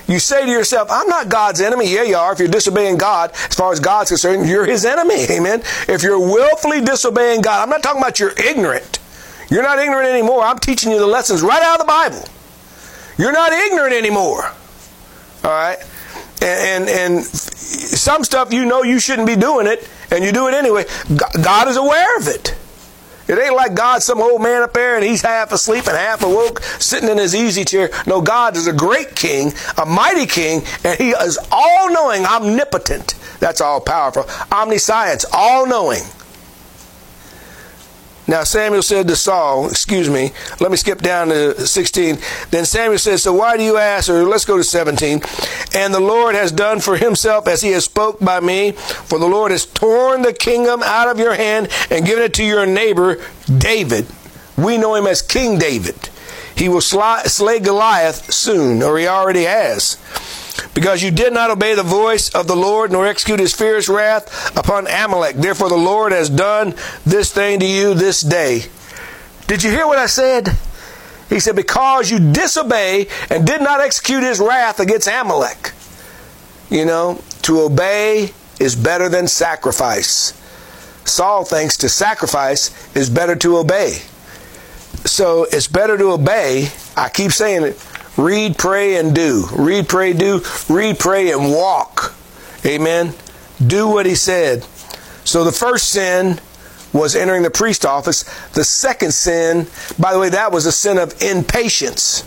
You 0.08 0.20
say 0.20 0.46
to 0.46 0.52
yourself, 0.52 0.90
I'm 0.92 1.08
not 1.08 1.30
God's 1.30 1.62
enemy. 1.62 1.92
Yeah, 1.92 2.04
you 2.04 2.16
are. 2.16 2.32
If 2.32 2.40
you're 2.40 2.48
disobeying 2.48 2.98
God, 2.98 3.32
as 3.34 3.56
far 3.56 3.72
as 3.72 3.80
God's 3.80 4.12
concerned, 4.12 4.48
you're 4.48 4.66
his 4.66 4.86
enemy. 4.86 5.26
Amen. 5.32 5.62
If 5.88 6.04
you're 6.04 6.20
willfully 6.20 6.82
disobeying 6.82 7.42
God, 7.42 7.64
I'm 7.64 7.70
not 7.70 7.82
talking 7.82 8.02
about 8.02 8.20
you're 8.20 8.34
ignorant. 8.38 9.00
You're 9.50 9.64
not 9.64 9.80
ignorant 9.80 10.08
anymore. 10.08 10.44
I'm 10.44 10.60
teaching 10.60 10.92
you 10.92 11.00
the 11.00 11.08
lessons 11.08 11.42
right 11.42 11.62
out 11.62 11.80
of 11.80 11.86
the 11.86 11.88
Bible. 11.88 12.28
You're 13.18 13.32
not 13.32 13.52
ignorant 13.52 13.94
anymore. 13.94 14.46
All 15.44 15.52
right? 15.52 15.78
And, 16.42 16.88
and, 16.88 16.90
and 16.90 17.26
some 17.26 18.24
stuff 18.24 18.54
you 18.54 18.66
know 18.66 18.84
you 18.84 19.00
shouldn't 19.00 19.28
be 19.28 19.36
doing 19.36 19.68
it, 19.68 19.88
and 20.12 20.24
you 20.24 20.32
do 20.32 20.48
it 20.48 20.54
anyway. 20.54 20.86
God 21.42 21.68
is 21.68 21.78
aware 21.78 22.18
of 22.18 22.28
it. 22.28 22.56
It 23.28 23.40
ain't 23.40 23.56
like 23.56 23.74
God's 23.74 24.06
some 24.06 24.22
old 24.22 24.42
man 24.42 24.62
up 24.62 24.74
there 24.74 24.96
and 24.96 25.04
he's 25.04 25.22
half 25.22 25.52
asleep 25.52 25.88
and 25.88 25.98
half 25.98 26.24
awoke, 26.24 26.62
sitting 26.80 27.10
in 27.10 27.18
his 27.18 27.36
easy 27.36 27.66
chair. 27.66 27.90
No, 28.06 28.22
God 28.22 28.56
is 28.56 28.68
a 28.68 28.74
great 28.74 29.16
king, 29.16 29.54
a 29.78 29.86
mighty 29.86 30.26
king, 30.26 30.64
and 30.84 30.98
he 31.00 31.12
is 31.12 31.40
all 31.52 31.92
knowing, 31.92 32.26
omnipotent. 32.26 33.16
That's 33.40 33.62
all 33.62 33.82
powerful. 33.82 34.26
Omniscience, 34.52 35.26
all 35.34 35.66
knowing. 35.66 36.04
Now 38.28 38.44
Samuel 38.44 38.82
said 38.82 39.08
to 39.08 39.16
Saul, 39.16 39.70
excuse 39.70 40.10
me, 40.10 40.32
let 40.60 40.72
me 40.72 40.78
skip 40.78 41.00
down 41.00 41.28
to 41.30 41.68
16. 41.68 42.18
Then 42.50 42.66
Samuel 42.66 42.98
said, 42.98 43.20
So 43.20 43.34
why 43.34 43.56
do 43.56 43.64
you 43.64 43.78
ask? 43.78 44.10
Or 44.10 44.24
let's 44.24 44.46
go 44.46 44.58
to 44.58 44.64
17. 44.64 45.22
And 45.76 45.94
the 45.94 46.00
Lord 46.00 46.34
has 46.34 46.52
done 46.52 46.80
for 46.80 46.98
himself 46.98 47.48
as 47.48 47.62
he 47.62 47.70
has 47.72 47.86
spoke 47.86 48.20
by 48.20 48.40
me. 48.40 48.72
For 48.72 49.20
the 49.20 49.28
Lord 49.28 49.52
has 49.52 49.66
torn 49.66 50.24
the 50.24 50.34
kingdom 50.34 50.82
out 50.84 51.08
of 51.08 51.20
your 51.20 51.36
hand 51.36 51.70
and 51.92 52.06
given 52.06 52.24
it 52.24 52.34
to 52.36 52.44
your 52.44 52.66
neighbor 52.66 53.22
David. 53.46 54.08
We 54.58 54.78
know 54.78 54.96
him 54.96 55.06
as 55.06 55.22
King 55.22 55.60
David. 55.60 56.10
he 56.56 56.70
will 56.70 56.82
slay 56.82 57.60
Goliath 57.60 58.32
soon, 58.34 58.82
or 58.82 58.98
he 58.98 59.08
already 59.08 59.44
has. 59.44 59.98
Because 60.74 61.04
you 61.04 61.12
did 61.12 61.34
not 61.34 61.52
obey 61.52 61.76
the 61.76 61.84
voice 61.84 62.30
of 62.30 62.48
the 62.48 62.56
Lord, 62.56 62.92
nor 62.92 63.06
execute 63.06 63.40
his 63.40 63.54
fierce 63.54 63.90
wrath 63.90 64.56
upon 64.58 64.88
Amalek. 64.88 65.36
Therefore 65.36 65.70
the 65.70 65.76
Lord 65.76 66.12
has 66.12 66.30
done 66.30 66.76
this 67.06 67.34
thing 67.34 67.60
to 67.60 67.66
you 67.66 67.94
this 67.94 68.22
day. 68.22 68.64
Did 69.48 69.64
you 69.64 69.70
hear 69.70 69.88
what 69.88 70.00
I 70.00 70.08
said? 70.08 70.50
He 71.30 71.40
said, 71.40 71.56
Because 71.56 72.10
you 72.10 72.20
disobey 72.32 73.08
and 73.30 73.46
did 73.46 73.62
not 73.62 73.82
execute 73.82 74.24
his 74.24 74.40
wrath 74.40 74.80
against 74.80 75.08
Amalek. 75.08 75.74
You 76.70 76.86
know, 76.86 77.22
to 77.44 77.62
obey 77.62 78.32
is 78.60 78.76
better 78.76 79.10
than 79.10 79.28
sacrifice. 79.28 80.34
Saul 81.06 81.46
thinks 81.46 81.78
to 81.78 81.90
sacrifice 81.90 82.96
is 82.96 83.10
better 83.10 83.36
to 83.36 83.58
obey. 83.58 84.00
So 85.06 85.44
it's 85.44 85.68
better 85.68 85.98
to 85.98 86.12
obey. 86.12 86.70
I 86.98 87.10
keep 87.10 87.32
saying 87.32 87.64
it. 87.64 87.88
Read, 88.18 88.58
pray, 88.58 88.98
and 88.98 89.14
do. 89.14 89.46
Read, 89.56 89.90
pray, 89.90 90.14
do. 90.14 90.42
Read, 90.70 91.00
pray, 91.00 91.32
and 91.32 91.52
walk. 91.52 92.16
Amen. 92.66 93.14
Do 93.66 93.88
what 93.88 94.06
he 94.06 94.16
said. 94.16 94.66
So 95.24 95.44
the 95.44 95.52
first 95.52 95.90
sin 95.90 96.40
was 96.94 97.16
entering 97.16 97.44
the 97.44 97.50
priest 97.50 97.86
office. 97.86 98.24
The 98.52 98.64
second 98.64 99.14
sin, 99.14 99.68
by 100.00 100.14
the 100.14 100.20
way, 100.20 100.30
that 100.30 100.52
was 100.52 100.66
a 100.66 100.72
sin 100.72 100.98
of 100.98 101.22
impatience. 101.22 102.22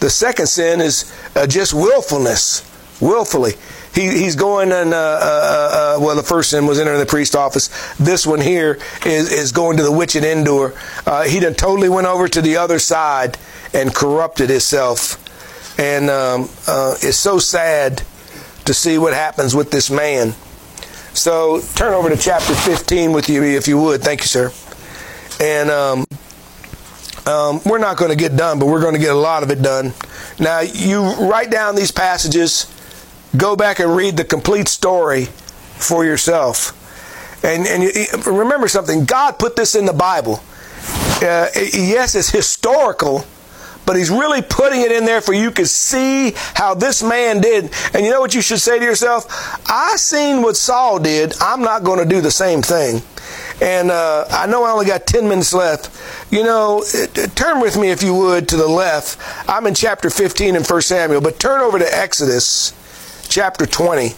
The 0.00 0.10
second 0.10 0.46
sin 0.46 0.80
is 0.80 1.12
uh, 1.36 1.46
just 1.46 1.74
willfulness, 1.74 2.68
willfully. 3.00 3.52
He, 3.94 4.08
he's 4.08 4.36
going 4.36 4.70
and, 4.70 4.94
uh, 4.94 4.96
uh, 4.96 5.96
uh, 5.96 5.98
well, 6.00 6.14
the 6.14 6.22
first 6.22 6.50
sin 6.50 6.66
was 6.66 6.78
entering 6.78 7.00
the 7.00 7.06
priest's 7.06 7.34
office. 7.34 7.68
This 7.96 8.26
one 8.26 8.40
here 8.40 8.78
is, 9.04 9.32
is 9.32 9.52
going 9.52 9.78
to 9.78 9.82
the 9.82 9.92
witch 9.92 10.14
at 10.14 10.24
Endor. 10.24 10.74
Uh, 11.06 11.24
he 11.24 11.40
done 11.40 11.54
totally 11.54 11.88
went 11.88 12.06
over 12.06 12.28
to 12.28 12.40
the 12.40 12.56
other 12.56 12.78
side 12.78 13.36
and 13.74 13.94
corrupted 13.94 14.50
himself. 14.50 15.16
And 15.78 16.10
um, 16.10 16.48
uh, 16.68 16.94
it's 17.00 17.18
so 17.18 17.38
sad 17.38 18.02
to 18.66 18.74
see 18.74 18.98
what 18.98 19.12
happens 19.12 19.54
with 19.54 19.70
this 19.70 19.90
man. 19.90 20.34
So 21.14 21.60
turn 21.74 21.92
over 21.92 22.08
to 22.08 22.16
chapter 22.16 22.54
15 22.54 23.12
with 23.12 23.28
you, 23.28 23.42
if 23.42 23.66
you 23.66 23.78
would. 23.78 24.02
Thank 24.02 24.20
you, 24.20 24.26
sir. 24.26 24.52
And 25.40 25.70
um, 25.70 26.06
um, 27.26 27.60
we're 27.64 27.78
not 27.78 27.96
going 27.96 28.10
to 28.10 28.16
get 28.16 28.36
done, 28.36 28.58
but 28.58 28.66
we're 28.66 28.80
going 28.80 28.94
to 28.94 29.00
get 29.00 29.10
a 29.10 29.18
lot 29.18 29.42
of 29.42 29.50
it 29.50 29.62
done. 29.62 29.92
Now, 30.38 30.60
you 30.60 31.02
write 31.28 31.50
down 31.50 31.74
these 31.74 31.90
passages, 31.90 32.66
go 33.36 33.56
back 33.56 33.78
and 33.78 33.94
read 33.94 34.16
the 34.16 34.24
complete 34.24 34.68
story 34.68 35.26
for 35.26 36.04
yourself. 36.04 36.76
And, 37.44 37.66
and 37.66 38.26
remember 38.26 38.68
something 38.68 39.04
God 39.04 39.38
put 39.38 39.56
this 39.56 39.74
in 39.74 39.86
the 39.86 39.92
Bible. 39.92 40.42
Uh, 41.22 41.48
yes, 41.54 42.14
it's 42.14 42.30
historical 42.30 43.24
but 43.90 43.96
he's 43.96 44.08
really 44.08 44.40
putting 44.40 44.82
it 44.82 44.92
in 44.92 45.04
there 45.04 45.20
for 45.20 45.32
you 45.32 45.50
to 45.50 45.66
see 45.66 46.32
how 46.54 46.74
this 46.74 47.02
man 47.02 47.40
did. 47.40 47.72
And 47.92 48.04
you 48.04 48.12
know 48.12 48.20
what 48.20 48.34
you 48.34 48.40
should 48.40 48.60
say 48.60 48.78
to 48.78 48.84
yourself? 48.84 49.26
I 49.68 49.96
seen 49.96 50.42
what 50.42 50.56
Saul 50.56 51.00
did. 51.00 51.34
I'm 51.40 51.62
not 51.62 51.82
going 51.82 51.98
to 51.98 52.04
do 52.04 52.20
the 52.20 52.30
same 52.30 52.62
thing. 52.62 53.02
And 53.60 53.90
uh, 53.90 54.26
I 54.30 54.46
know 54.46 54.62
I 54.62 54.70
only 54.70 54.86
got 54.86 55.08
10 55.08 55.28
minutes 55.28 55.52
left. 55.52 55.90
You 56.32 56.44
know, 56.44 56.84
turn 57.34 57.60
with 57.60 57.76
me, 57.76 57.90
if 57.90 58.00
you 58.00 58.14
would, 58.14 58.48
to 58.50 58.56
the 58.56 58.68
left. 58.68 59.18
I'm 59.48 59.66
in 59.66 59.74
chapter 59.74 60.08
15 60.08 60.54
in 60.54 60.62
1 60.62 60.82
Samuel, 60.82 61.20
but 61.20 61.40
turn 61.40 61.60
over 61.60 61.80
to 61.80 61.98
Exodus 61.98 62.72
chapter 63.30 63.64
20. 63.64 64.14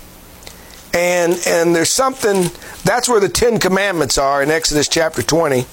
And, 0.95 1.41
and 1.47 1.75
there's 1.75 1.91
something, 1.91 2.51
that's 2.85 3.09
where 3.09 3.21
the 3.21 3.29
Ten 3.29 3.59
Commandments 3.59 4.19
are 4.19 4.43
in 4.43 4.51
Exodus 4.51 4.89
chapter 4.89 5.23
20. 5.23 5.65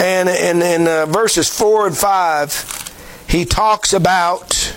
And 0.00 0.28
in, 0.28 0.62
in 0.62 0.88
uh, 0.88 1.06
verses 1.06 1.48
4 1.48 1.86
and 1.86 1.96
5, 1.96 3.26
he 3.28 3.44
talks 3.44 3.92
about 3.92 4.74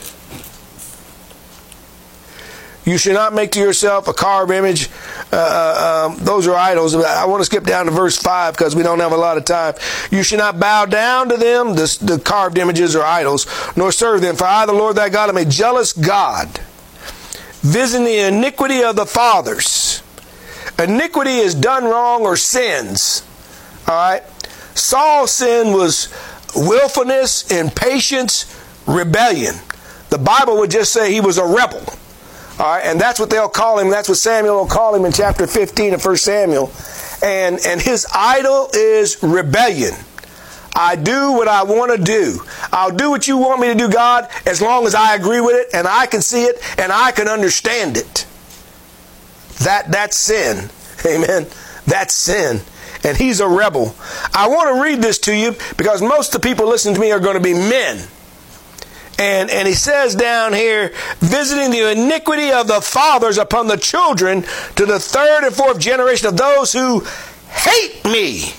you 2.88 2.97
should 2.97 3.15
not 3.15 3.34
make 3.34 3.52
to 3.52 3.60
yourself 3.60 4.08
a 4.08 4.13
carved 4.13 4.50
image. 4.50 4.89
Uh, 5.34 5.36
uh, 5.36 6.08
um, 6.08 6.23
those 6.23 6.47
are 6.47 6.56
idols. 6.56 6.95
I 6.95 7.26
want 7.26 7.41
to 7.41 7.45
skip 7.45 7.65
down 7.65 7.88
to 7.88 7.91
verse 7.91 8.17
5 8.17 8.54
because 8.54 8.78
we 8.78 8.84
don't 8.84 9.02
have 9.02 9.12
a 9.12 9.17
lot 9.17 9.36
of 9.36 9.43
time. 9.43 9.73
You 10.10 10.23
should 10.23 10.38
not 10.38 10.58
bow 10.58 10.86
down 10.86 11.28
to 11.28 11.36
them, 11.36 11.76
the, 11.76 11.97
the 12.02 12.17
carved 12.17 12.58
images 12.58 12.95
or 12.95 13.04
idols, 13.04 13.45
nor 13.76 13.91
serve 13.91 14.21
them. 14.21 14.38
For 14.38 14.45
I, 14.45 14.65
the 14.65 14.71
Lord 14.71 14.95
thy 14.95 15.10
God, 15.10 15.28
am 15.28 15.36
a 15.36 15.43
jealous 15.43 15.91
God, 15.91 16.62
visiting 17.67 18.06
the 18.06 18.19
iniquity 18.27 18.84
of 18.84 18.95
the 18.95 19.06
fathers. 19.06 20.01
Iniquity 20.80 21.38
is 21.38 21.56
done 21.56 21.84
wrong 21.84 22.21
or 22.21 22.38
sins. 22.38 23.23
All 23.88 23.95
right? 23.95 24.23
Saul's 24.75 25.32
sin 25.32 25.73
was 25.73 26.10
willfulness, 26.56 27.49
impatience, 27.51 28.45
rebellion. 28.86 29.56
The 30.10 30.17
Bible 30.17 30.58
would 30.60 30.71
just 30.71 30.93
say 30.93 31.12
he 31.12 31.21
was 31.21 31.38
a 31.38 31.45
rebel. 31.45 31.84
All 32.60 32.65
right, 32.65 32.84
and 32.86 32.99
that's 32.99 33.19
what 33.19 33.30
they'll 33.30 33.49
call 33.49 33.77
him. 33.77 33.89
That's 33.89 34.10
what 34.10 34.17
Samuel 34.17 34.58
will 34.58 34.67
call 34.67 34.95
him 34.95 35.06
in 35.06 35.12
chapter 35.12 35.45
15 35.45 35.95
of 35.95 36.06
1 36.06 36.17
Samuel. 36.17 36.71
And, 37.23 37.60
and 37.65 37.82
his 37.82 38.08
idol 38.13 38.69
is 38.73 39.21
rebellion. 39.21 39.93
I 40.77 40.95
do 40.95 41.31
what 41.31 41.47
I 41.47 41.63
want 41.63 41.91
to 41.97 42.01
do. 42.01 42.39
I'll 42.71 42.95
do 42.95 43.09
what 43.09 43.27
you 43.27 43.37
want 43.37 43.59
me 43.59 43.67
to 43.67 43.75
do, 43.75 43.89
God, 43.89 44.29
as 44.45 44.61
long 44.61 44.85
as 44.85 44.93
I 44.93 45.15
agree 45.15 45.41
with 45.41 45.55
it 45.55 45.69
and 45.73 45.87
I 45.87 46.05
can 46.05 46.21
see 46.21 46.43
it 46.43 46.57
and 46.79 46.91
I 46.91 47.11
can 47.11 47.27
understand 47.27 47.97
it. 47.97 48.27
That 49.63 49.91
that's 49.91 50.15
sin. 50.15 50.69
Amen. 51.05 51.47
That's 51.85 52.13
sin 52.13 52.61
and 53.03 53.17
he's 53.17 53.39
a 53.39 53.47
rebel. 53.47 53.95
I 54.33 54.47
want 54.47 54.75
to 54.75 54.83
read 54.83 55.01
this 55.01 55.19
to 55.19 55.35
you 55.35 55.55
because 55.77 56.01
most 56.01 56.35
of 56.35 56.41
the 56.41 56.47
people 56.47 56.67
listening 56.67 56.95
to 56.95 57.01
me 57.01 57.11
are 57.11 57.19
going 57.19 57.35
to 57.35 57.43
be 57.43 57.53
men. 57.53 58.07
And, 59.19 59.49
and 59.49 59.67
he 59.67 59.73
says 59.73 60.13
down 60.13 60.53
here, 60.53 60.93
visiting 61.19 61.71
the 61.71 61.91
iniquity 61.91 62.51
of 62.51 62.67
the 62.67 62.81
fathers 62.81 63.37
upon 63.37 63.67
the 63.67 63.77
children 63.77 64.43
to 64.75 64.85
the 64.85 64.99
third 64.99 65.43
and 65.43 65.55
fourth 65.55 65.79
generation 65.79 66.27
of 66.27 66.37
those 66.37 66.71
who 66.71 67.03
hate 67.49 68.05
me. 68.05 68.53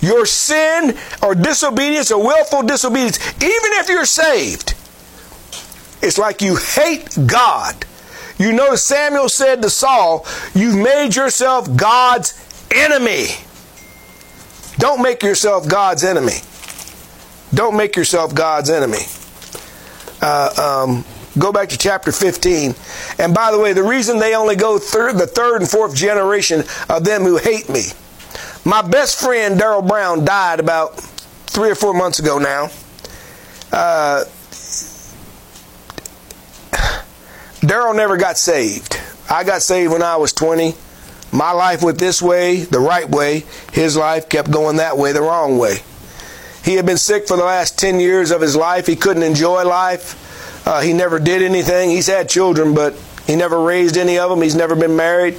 Your 0.00 0.24
sin 0.26 0.96
or 1.22 1.34
disobedience 1.34 2.10
or 2.10 2.22
willful 2.24 2.62
disobedience, 2.62 3.18
even 3.36 3.70
if 3.74 3.88
you're 3.88 4.06
saved, 4.06 4.74
it's 6.02 6.18
like 6.18 6.40
you 6.40 6.56
hate 6.56 7.16
God. 7.26 7.84
You 8.38 8.52
know, 8.52 8.74
Samuel 8.74 9.28
said 9.28 9.60
to 9.62 9.68
Saul, 9.68 10.26
You've 10.54 10.76
made 10.76 11.14
yourself 11.14 11.76
God's 11.76 12.32
enemy. 12.70 13.26
Don't 14.78 15.02
make 15.02 15.22
yourself 15.22 15.68
God's 15.68 16.04
enemy. 16.04 16.38
Don't 17.52 17.76
make 17.76 17.96
yourself 17.96 18.34
God's 18.34 18.70
enemy. 18.70 19.02
Uh, 20.22 20.86
um, 20.86 21.04
go 21.38 21.52
back 21.52 21.68
to 21.68 21.76
chapter 21.76 22.12
15. 22.12 22.74
And 23.18 23.34
by 23.34 23.50
the 23.50 23.58
way, 23.58 23.74
the 23.74 23.82
reason 23.82 24.18
they 24.18 24.34
only 24.34 24.56
go 24.56 24.78
through 24.78 25.14
the 25.14 25.26
third 25.26 25.60
and 25.60 25.70
fourth 25.70 25.94
generation 25.94 26.64
of 26.88 27.04
them 27.04 27.22
who 27.22 27.36
hate 27.36 27.68
me. 27.68 27.82
My 28.64 28.82
best 28.82 29.20
friend, 29.20 29.58
Daryl 29.58 29.86
Brown, 29.86 30.24
died 30.24 30.60
about 30.60 31.00
three 31.00 31.70
or 31.70 31.74
four 31.74 31.94
months 31.94 32.18
ago 32.18 32.38
now. 32.38 32.64
Uh, 33.72 34.24
Daryl 37.60 37.96
never 37.96 38.16
got 38.16 38.36
saved. 38.36 39.00
I 39.30 39.44
got 39.44 39.62
saved 39.62 39.92
when 39.92 40.02
I 40.02 40.16
was 40.16 40.32
20. 40.32 40.74
My 41.32 41.52
life 41.52 41.82
went 41.82 41.98
this 41.98 42.20
way, 42.20 42.64
the 42.64 42.80
right 42.80 43.08
way. 43.08 43.44
His 43.72 43.96
life 43.96 44.28
kept 44.28 44.50
going 44.50 44.76
that 44.76 44.98
way, 44.98 45.12
the 45.12 45.22
wrong 45.22 45.56
way. 45.56 45.78
He 46.64 46.74
had 46.74 46.84
been 46.84 46.98
sick 46.98 47.26
for 47.28 47.36
the 47.36 47.44
last 47.44 47.78
10 47.78 48.00
years 48.00 48.30
of 48.30 48.40
his 48.40 48.56
life. 48.56 48.86
He 48.86 48.96
couldn't 48.96 49.22
enjoy 49.22 49.64
life. 49.64 50.66
Uh, 50.66 50.80
he 50.80 50.92
never 50.92 51.18
did 51.18 51.42
anything. 51.42 51.90
He's 51.90 52.08
had 52.08 52.28
children, 52.28 52.74
but 52.74 52.94
he 53.26 53.36
never 53.36 53.60
raised 53.62 53.96
any 53.96 54.18
of 54.18 54.28
them. 54.28 54.42
He's 54.42 54.54
never 54.56 54.74
been 54.74 54.96
married. 54.96 55.36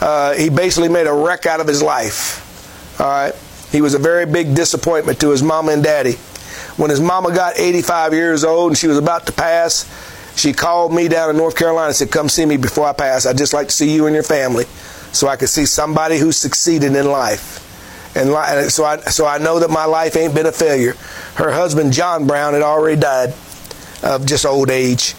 Uh, 0.00 0.34
he 0.34 0.50
basically 0.50 0.88
made 0.88 1.06
a 1.06 1.12
wreck 1.12 1.46
out 1.46 1.60
of 1.60 1.66
his 1.66 1.82
life. 1.82 2.46
All 3.00 3.06
right. 3.06 3.34
He 3.72 3.80
was 3.80 3.94
a 3.94 3.98
very 3.98 4.26
big 4.26 4.54
disappointment 4.54 5.20
to 5.20 5.30
his 5.30 5.42
mama 5.42 5.72
and 5.72 5.82
daddy. 5.82 6.16
When 6.76 6.90
his 6.90 7.00
mama 7.00 7.34
got 7.34 7.58
85 7.58 8.12
years 8.12 8.44
old 8.44 8.72
and 8.72 8.78
she 8.78 8.88
was 8.88 8.98
about 8.98 9.26
to 9.26 9.32
pass, 9.32 9.88
she 10.36 10.52
called 10.52 10.92
me 10.92 11.08
down 11.08 11.30
in 11.30 11.36
North 11.38 11.56
Carolina 11.56 11.88
and 11.88 11.96
said, 11.96 12.10
Come 12.10 12.28
see 12.28 12.44
me 12.44 12.58
before 12.58 12.86
I 12.86 12.92
pass. 12.92 13.24
I'd 13.24 13.38
just 13.38 13.54
like 13.54 13.68
to 13.68 13.72
see 13.72 13.94
you 13.94 14.04
and 14.04 14.14
your 14.14 14.22
family 14.22 14.64
so 15.12 15.28
I 15.28 15.36
could 15.36 15.48
see 15.48 15.64
somebody 15.64 16.18
who 16.18 16.30
succeeded 16.30 16.94
in 16.94 17.06
life. 17.06 17.66
And 18.14 18.30
so 18.70 18.84
I, 18.84 18.98
so 18.98 19.24
I 19.24 19.38
know 19.38 19.60
that 19.60 19.70
my 19.70 19.86
life 19.86 20.16
ain't 20.16 20.34
been 20.34 20.46
a 20.46 20.52
failure. 20.52 20.94
Her 21.36 21.52
husband, 21.52 21.94
John 21.94 22.26
Brown, 22.26 22.52
had 22.52 22.62
already 22.62 23.00
died 23.00 23.34
of 24.02 24.26
just 24.26 24.44
old 24.44 24.68
age. 24.68 25.14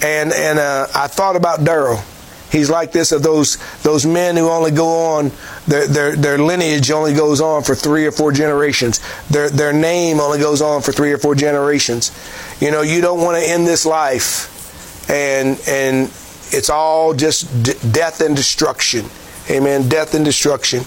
And, 0.00 0.32
and 0.32 0.58
uh, 0.58 0.86
I 0.94 1.08
thought 1.08 1.34
about 1.34 1.60
Daryl. 1.60 2.04
He's 2.50 2.70
like 2.70 2.92
this 2.92 3.12
of 3.12 3.22
those 3.22 3.58
those 3.82 4.06
men 4.06 4.36
who 4.36 4.48
only 4.48 4.70
go 4.70 5.16
on 5.16 5.32
their, 5.66 5.86
their 5.86 6.16
their 6.16 6.38
lineage 6.38 6.90
only 6.90 7.14
goes 7.14 7.40
on 7.40 7.62
for 7.62 7.74
three 7.74 8.06
or 8.06 8.12
four 8.12 8.32
generations. 8.32 9.00
Their 9.30 9.50
their 9.50 9.72
name 9.72 10.20
only 10.20 10.38
goes 10.38 10.62
on 10.62 10.82
for 10.82 10.92
three 10.92 11.12
or 11.12 11.18
four 11.18 11.34
generations. 11.34 12.12
You 12.60 12.70
know, 12.70 12.82
you 12.82 13.00
don't 13.00 13.20
want 13.20 13.36
to 13.42 13.48
end 13.48 13.66
this 13.66 13.84
life 13.84 15.10
and 15.10 15.60
and 15.68 16.08
it's 16.52 16.70
all 16.70 17.14
just 17.14 17.62
d- 17.62 17.74
death 17.90 18.20
and 18.20 18.36
destruction. 18.36 19.06
Amen. 19.50 19.88
Death 19.88 20.14
and 20.14 20.24
destruction. 20.24 20.84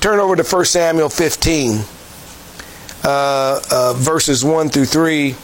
Turn 0.00 0.20
over 0.20 0.36
to 0.36 0.42
1 0.44 0.64
Samuel 0.64 1.08
15. 1.08 1.80
uh, 3.04 3.60
uh, 3.70 3.92
verses 3.96 4.44
1 4.44 4.68
through 4.70 4.84
3. 4.86 5.34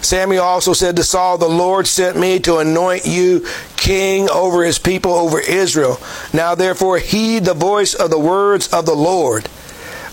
Samuel 0.00 0.44
also 0.44 0.72
said 0.72 0.96
to 0.96 1.04
Saul, 1.04 1.38
The 1.38 1.48
Lord 1.48 1.86
sent 1.86 2.18
me 2.18 2.38
to 2.40 2.58
anoint 2.58 3.06
you 3.06 3.46
king 3.76 4.28
over 4.30 4.64
his 4.64 4.78
people, 4.78 5.12
over 5.12 5.40
Israel. 5.40 6.00
Now 6.32 6.54
therefore 6.54 6.98
heed 6.98 7.44
the 7.44 7.54
voice 7.54 7.94
of 7.94 8.10
the 8.10 8.18
words 8.18 8.68
of 8.72 8.86
the 8.86 8.94
Lord. 8.94 9.48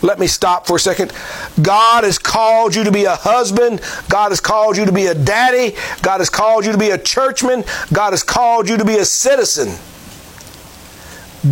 Let 0.02 0.20
me 0.20 0.28
stop 0.28 0.68
for 0.68 0.76
a 0.76 0.80
second. 0.80 1.14
God 1.62 2.04
has 2.04 2.20
called 2.20 2.76
you 2.76 2.84
to 2.84 2.92
be 2.92 3.06
a 3.06 3.16
husband. 3.16 3.82
God 4.10 4.30
has 4.30 4.40
called 4.40 4.78
you 4.78 4.86
to 4.86 4.92
be 4.92 5.08
a 5.08 5.16
daddy. 5.16 5.76
God 6.02 6.20
has 6.20 6.30
called 6.30 6.66
you 6.66 6.72
to 6.72 6.78
be 6.78 6.92
a 6.92 6.98
churchman. 6.98 7.64
God 7.92 8.12
has 8.12 8.22
called 8.22 8.70
you 8.70 8.78
to 8.78 8.86
be 8.86 8.98
a 8.98 9.06
citizen. 9.06 9.76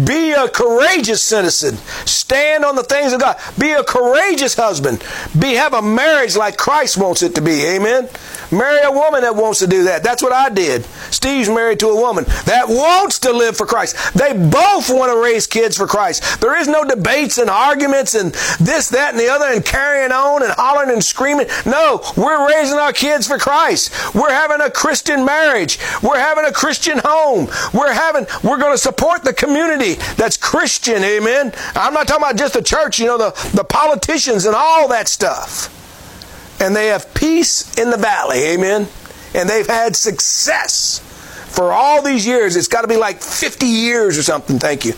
Be 0.05 0.31
a 0.31 0.49
courageous 0.49 1.23
citizen. 1.23 1.77
Stand 2.05 2.65
on 2.65 2.75
the 2.75 2.83
things 2.83 3.13
of 3.13 3.21
God. 3.21 3.37
Be 3.59 3.71
a 3.73 3.83
courageous 3.83 4.55
husband. 4.55 5.03
Be 5.37 5.53
have 5.53 5.73
a 5.73 5.83
marriage 5.83 6.35
like 6.35 6.57
Christ 6.57 6.97
wants 6.97 7.21
it 7.21 7.35
to 7.35 7.41
be. 7.41 7.63
Amen. 7.63 8.09
Marry 8.51 8.81
a 8.81 8.91
woman 8.91 9.21
that 9.21 9.35
wants 9.35 9.59
to 9.59 9.67
do 9.67 9.83
that. 9.83 10.03
That's 10.03 10.23
what 10.23 10.33
I 10.33 10.49
did. 10.49 10.85
Steve's 11.11 11.49
married 11.49 11.79
to 11.79 11.87
a 11.87 11.95
woman 11.95 12.23
that 12.45 12.65
wants 12.67 13.19
to 13.19 13.31
live 13.31 13.55
for 13.55 13.65
Christ. 13.65 13.95
They 14.15 14.33
both 14.33 14.89
want 14.89 15.11
to 15.11 15.21
raise 15.21 15.45
kids 15.45 15.77
for 15.77 15.85
Christ. 15.85 16.41
There 16.41 16.59
is 16.59 16.67
no 16.67 16.83
debates 16.83 17.37
and 17.37 17.49
arguments 17.49 18.15
and 18.15 18.33
this, 18.59 18.89
that, 18.89 19.11
and 19.11 19.19
the 19.19 19.29
other 19.29 19.45
and 19.45 19.63
carrying 19.63 20.11
on 20.11 20.43
and 20.43 20.51
hollering 20.53 20.91
and 20.91 21.03
screaming. 21.03 21.47
No, 21.65 22.01
we're 22.17 22.47
raising 22.47 22.79
our 22.79 22.93
kids 22.93 23.27
for 23.27 23.37
Christ. 23.37 23.91
We're 24.15 24.31
having 24.31 24.61
a 24.61 24.71
Christian 24.71 25.25
marriage. 25.25 25.79
We're 26.01 26.19
having 26.19 26.45
a 26.45 26.51
Christian 26.51 26.99
home. 27.03 27.47
We're 27.73 27.93
having, 27.93 28.25
we're 28.43 28.59
going 28.59 28.73
to 28.73 28.77
support 28.77 29.23
the 29.23 29.33
community 29.33 29.82
that's 30.15 30.37
Christian. 30.37 31.03
Amen. 31.03 31.53
I'm 31.75 31.93
not 31.93 32.07
talking 32.07 32.23
about 32.23 32.37
just 32.37 32.53
the 32.53 32.63
church, 32.63 32.99
you 32.99 33.05
know, 33.05 33.17
the, 33.17 33.51
the 33.53 33.63
politicians 33.63 34.45
and 34.45 34.55
all 34.55 34.87
that 34.87 35.07
stuff 35.07 35.69
and 36.63 36.75
they 36.75 36.87
have 36.87 37.13
peace 37.13 37.77
in 37.77 37.89
the 37.89 37.97
valley. 37.97 38.39
Amen. 38.39 38.87
And 39.35 39.49
they've 39.49 39.67
had 39.67 39.95
success 39.95 40.99
for 41.49 41.73
all 41.73 42.01
these 42.01 42.25
years. 42.25 42.55
It's 42.55 42.67
got 42.67 42.81
to 42.81 42.87
be 42.87 42.97
like 42.97 43.21
50 43.21 43.65
years 43.65 44.17
or 44.17 44.23
something. 44.23 44.59
Thank 44.59 44.85
you. 44.85 44.93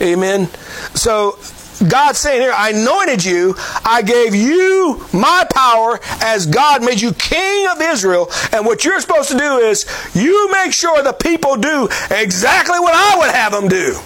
Amen. 0.00 0.46
So 0.94 1.38
God's 1.86 2.18
saying 2.18 2.42
here, 2.42 2.52
I 2.52 2.70
anointed 2.70 3.24
you, 3.24 3.54
I 3.84 4.02
gave 4.02 4.34
you 4.34 5.04
my 5.12 5.46
power 5.52 6.00
as 6.22 6.46
God 6.46 6.82
made 6.82 7.00
you 7.00 7.12
king 7.12 7.66
of 7.68 7.80
Israel. 7.80 8.30
And 8.52 8.64
what 8.64 8.84
you're 8.84 9.00
supposed 9.00 9.30
to 9.30 9.38
do 9.38 9.58
is 9.58 9.86
you 10.14 10.50
make 10.52 10.72
sure 10.72 11.02
the 11.02 11.12
people 11.12 11.56
do 11.56 11.88
exactly 12.10 12.78
what 12.78 12.94
I 12.94 13.18
would 13.18 13.34
have 13.34 13.52
them 13.52 13.68
do. 13.68 13.98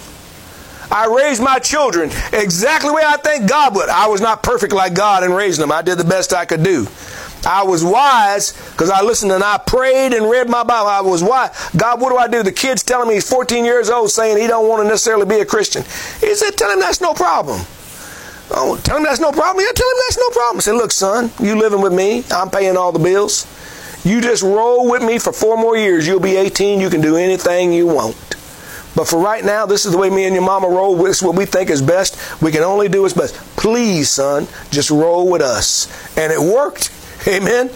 I 0.90 1.06
raised 1.06 1.42
my 1.42 1.58
children 1.58 2.10
exactly 2.32 2.88
the 2.88 2.94
way 2.94 3.02
I 3.04 3.16
think 3.16 3.48
God 3.48 3.74
would. 3.74 3.88
I 3.88 4.06
was 4.06 4.20
not 4.20 4.42
perfect 4.42 4.72
like 4.72 4.94
God 4.94 5.24
in 5.24 5.32
raising 5.32 5.62
them. 5.62 5.72
I 5.72 5.82
did 5.82 5.98
the 5.98 6.04
best 6.04 6.32
I 6.32 6.44
could 6.44 6.62
do. 6.62 6.86
I 7.46 7.62
was 7.62 7.84
wise 7.84 8.52
because 8.72 8.90
I 8.90 9.02
listened 9.02 9.30
and 9.30 9.42
I 9.42 9.58
prayed 9.58 10.12
and 10.12 10.28
read 10.28 10.48
my 10.48 10.64
Bible. 10.64 10.88
I 10.88 11.00
was 11.00 11.22
wise. 11.22 11.50
God, 11.76 12.00
what 12.00 12.10
do 12.10 12.16
I 12.16 12.28
do? 12.28 12.42
The 12.42 12.52
kid's 12.52 12.82
telling 12.82 13.08
me 13.08 13.14
he's 13.14 13.28
14 13.28 13.64
years 13.64 13.88
old 13.88 14.10
saying 14.10 14.38
he 14.38 14.46
don't 14.46 14.68
want 14.68 14.82
to 14.82 14.88
necessarily 14.88 15.26
be 15.26 15.40
a 15.40 15.44
Christian. 15.44 15.82
He 16.20 16.34
said, 16.34 16.56
tell 16.56 16.70
him 16.70 16.80
that's 16.80 17.00
no 17.00 17.14
problem. 17.14 17.60
Oh, 18.50 18.80
tell 18.82 18.96
him 18.96 19.04
that's 19.04 19.20
no 19.20 19.32
problem. 19.32 19.64
Yeah, 19.64 19.72
tell 19.74 19.88
him 19.88 19.96
that's 20.06 20.18
no 20.18 20.30
problem. 20.30 20.56
I 20.58 20.60
said, 20.60 20.72
look, 20.72 20.92
son, 20.92 21.30
you 21.40 21.56
living 21.56 21.80
with 21.80 21.92
me. 21.92 22.24
I'm 22.30 22.50
paying 22.50 22.76
all 22.76 22.92
the 22.92 22.98
bills. 22.98 23.46
You 24.04 24.20
just 24.20 24.42
roll 24.42 24.88
with 24.88 25.02
me 25.02 25.18
for 25.18 25.32
four 25.32 25.56
more 25.56 25.76
years. 25.76 26.06
You'll 26.06 26.20
be 26.20 26.36
18. 26.36 26.80
You 26.80 26.90
can 26.90 27.00
do 27.00 27.16
anything 27.16 27.72
you 27.72 27.86
want. 27.86 28.35
But 28.96 29.06
for 29.06 29.20
right 29.20 29.44
now, 29.44 29.66
this 29.66 29.84
is 29.84 29.92
the 29.92 29.98
way 29.98 30.08
me 30.08 30.24
and 30.24 30.34
your 30.34 30.42
mama 30.42 30.68
roll. 30.68 30.96
This 30.96 31.18
is 31.18 31.22
what 31.22 31.36
we 31.36 31.44
think 31.44 31.68
is 31.68 31.82
best. 31.82 32.42
We 32.42 32.50
can 32.50 32.62
only 32.62 32.88
do 32.88 33.02
what's 33.02 33.12
best. 33.12 33.34
Please, 33.56 34.08
son, 34.08 34.48
just 34.70 34.90
roll 34.90 35.30
with 35.30 35.42
us. 35.42 35.86
And 36.16 36.32
it 36.32 36.40
worked. 36.40 36.90
Amen. 37.28 37.70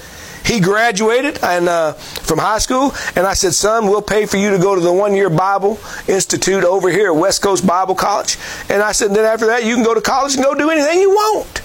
He 0.45 0.61
graduated 0.61 1.39
and 1.45 1.69
uh, 1.69 1.93
from 1.93 2.39
high 2.39 2.59
school, 2.59 2.95
and 3.15 3.27
I 3.27 3.35
said, 3.35 3.53
"Son, 3.53 3.87
we'll 3.87 4.03
pay 4.03 4.25
for 4.25 4.39
you 4.39 4.51
to 4.51 4.59
go 4.59 4.75
to 4.75 4.81
the 4.81 4.93
one-year 4.93 5.29
Bible 5.29 5.79
Institute 6.09 6.65
over 6.65 6.89
here 6.89 7.13
at 7.13 7.17
West 7.17 7.43
Coast 7.43 7.67
Bible 7.67 7.95
College." 7.95 8.39
And 8.71 8.83
I 8.83 8.93
said, 8.93 9.11
"Then 9.11 9.27
after 9.27 9.47
that, 9.47 9.65
you 9.65 9.75
can 9.75 9.85
go 9.85 9.95
to 9.95 10.01
college 10.01 10.35
and 10.35 10.43
go 10.43 10.55
do 10.55 10.71
anything 10.71 10.99
you 10.99 11.11
want." 11.11 11.63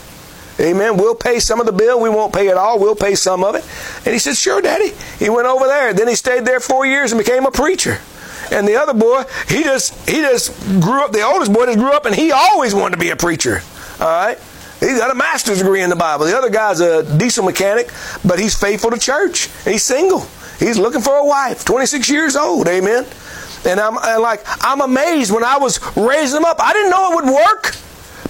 Amen. 0.60 0.98
We'll 0.98 1.16
pay 1.16 1.40
some 1.40 1.60
of 1.60 1.66
the 1.66 1.72
bill. 1.72 2.00
We 2.00 2.10
won't 2.10 2.34
pay 2.34 2.48
it 2.48 2.58
all. 2.58 2.78
We'll 2.80 2.96
pay 2.96 3.16
some 3.16 3.44
of 3.44 3.56
it. 3.56 3.64
And 4.06 4.14
he 4.14 4.20
said, 4.20 4.36
"Sure, 4.36 4.62
Daddy." 4.62 4.92
He 5.20 5.30
went 5.30 5.48
over 5.48 5.66
there. 5.66 5.94
Then 5.94 6.10
he 6.10 6.16
stayed 6.16 6.46
there 6.46 6.60
four 6.60 6.86
years 6.86 7.12
and 7.12 7.18
became 7.18 7.46
a 7.46 7.52
preacher. 7.52 8.00
And 8.52 8.68
the 8.68 8.76
other 8.76 8.94
boy, 8.94 9.24
he 9.48 9.64
just 9.64 10.10
he 10.10 10.18
just 10.18 10.54
grew 10.82 11.04
up. 11.04 11.12
The 11.12 11.22
oldest 11.22 11.54
boy 11.54 11.66
just 11.66 11.80
grew 11.80 11.92
up, 11.92 12.06
and 12.06 12.16
he 12.16 12.32
always 12.32 12.74
wanted 12.74 12.96
to 12.96 13.00
be 13.00 13.10
a 13.10 13.16
preacher. 13.16 13.62
All 14.00 14.08
right. 14.08 14.38
He's 14.80 15.00
got 15.00 15.10
a 15.10 15.16
master's 15.16 15.60
degree 15.60 15.82
in 15.82 15.90
the 15.90 15.96
Bible. 15.96 16.26
The 16.26 16.38
other 16.38 16.50
guy's 16.50 16.80
a 16.82 17.18
diesel 17.18 17.46
mechanic, 17.46 17.92
but 18.26 18.38
he's 18.40 18.56
faithful 18.60 18.92
to 18.92 19.00
church. 19.00 19.50
He's 19.64 19.84
single. 19.84 20.28
He's 20.60 20.78
looking 20.78 21.02
for 21.02 21.16
a 21.16 21.26
wife. 21.26 21.66
26 21.66 22.10
years 22.10 22.36
old. 22.36 22.68
Amen. 22.68 23.06
And 23.66 23.80
I'm 23.80 23.98
and 23.98 24.22
like 24.22 24.42
I'm 24.62 24.82
amazed 24.82 25.32
when 25.32 25.44
I 25.44 25.58
was 25.58 25.80
raising 25.96 26.36
them 26.36 26.46
up. 26.46 26.58
I 26.60 26.74
didn't 26.74 26.92
know 26.92 27.12
it 27.12 27.16
would 27.16 27.34
work, 27.34 27.76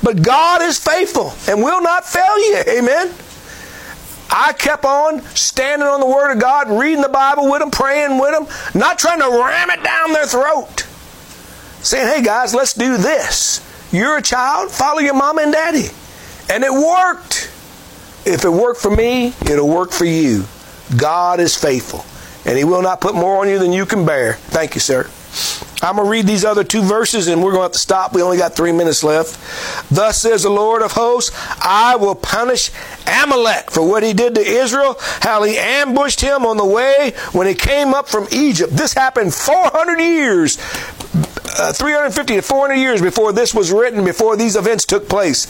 but 0.02 0.22
God 0.22 0.62
is 0.62 0.78
faithful 0.80 1.34
and 1.48 1.64
will 1.64 1.82
not 1.82 2.06
fail 2.06 2.38
you. 2.38 2.64
Amen. 2.70 3.14
I 4.30 4.54
kept 4.54 4.86
on 4.86 5.22
standing 5.36 5.88
on 5.88 6.00
the 6.00 6.06
Word 6.06 6.32
of 6.34 6.40
God, 6.40 6.70
reading 6.70 7.02
the 7.02 7.10
Bible 7.10 7.50
with 7.50 7.60
them, 7.60 7.72
praying 7.72 8.20
with 8.20 8.32
them, 8.32 8.48
not 8.74 9.00
trying 9.00 9.20
to 9.20 9.28
ram 9.30 9.70
it 9.70 9.84
down 9.84 10.14
their 10.14 10.26
throat. 10.26 10.88
Saying, 11.82 12.08
hey 12.08 12.24
guys, 12.24 12.56
let's 12.56 12.74
do 12.74 12.98
this. 12.98 13.62
You're 13.92 14.18
a 14.18 14.22
child, 14.22 14.72
follow 14.72 15.00
your 15.00 15.14
mama 15.14 15.44
and 15.44 15.54
daddy. 15.54 15.88
And 16.50 16.64
it 16.64 16.72
worked. 16.72 17.52
If 18.26 18.44
it 18.44 18.50
worked 18.50 18.82
for 18.82 18.90
me, 18.90 19.34
it'll 19.50 19.70
work 19.70 19.92
for 19.92 20.06
you. 20.06 20.46
God 20.98 21.40
is 21.40 21.56
faithful, 21.56 22.04
and 22.50 22.58
He 22.58 22.64
will 22.64 22.82
not 22.82 23.02
put 23.02 23.16
more 23.16 23.40
on 23.42 23.50
you 23.50 23.60
than 23.60 23.72
you 23.72 23.86
can 23.86 24.06
bear. 24.06 24.34
Thank 24.34 24.76
you, 24.76 24.82
sir. 24.82 25.10
I'm 25.82 25.96
going 25.96 26.06
to 26.06 26.12
read 26.12 26.26
these 26.26 26.46
other 26.46 26.64
two 26.64 26.82
verses 26.82 27.28
and 27.28 27.42
we're 27.44 27.52
going 27.52 27.62
to 27.62 27.66
have 27.66 27.72
to 27.74 27.80
stop. 27.80 28.14
We 28.14 28.22
only 28.22 28.38
got 28.38 28.56
three 28.56 28.72
minutes 28.72 29.04
left. 29.04 29.38
Thus 29.92 30.22
says 30.22 30.44
the 30.44 30.50
Lord 30.50 30.82
of 30.82 30.94
hosts, 30.94 31.36
I 31.62 31.96
will 31.96 32.16
punish 32.16 32.72
Amalek 33.08 33.72
for 33.72 33.88
what 33.88 34.04
he 34.04 34.14
did 34.14 34.36
to 34.36 34.42
Israel, 34.42 34.96
how 35.22 35.44
he 35.44 35.58
ambushed 35.58 36.22
him 36.22 36.46
on 36.46 36.58
the 36.58 36.66
way 36.66 37.14
when 37.34 37.48
he 37.48 37.54
came 37.54 37.94
up 37.94 38.08
from 38.08 38.28
Egypt. 38.32 38.74
This 38.74 38.94
happened 38.94 39.34
400 39.34 40.00
years, 40.00 40.58
uh, 41.58 41.74
350 41.74 42.36
to 42.36 42.42
400 42.42 42.76
years 42.76 43.02
before 43.02 43.34
this 43.34 43.54
was 43.54 43.72
written, 43.72 44.04
before 44.04 44.36
these 44.38 44.56
events 44.56 44.86
took 44.86 45.08
place. 45.10 45.46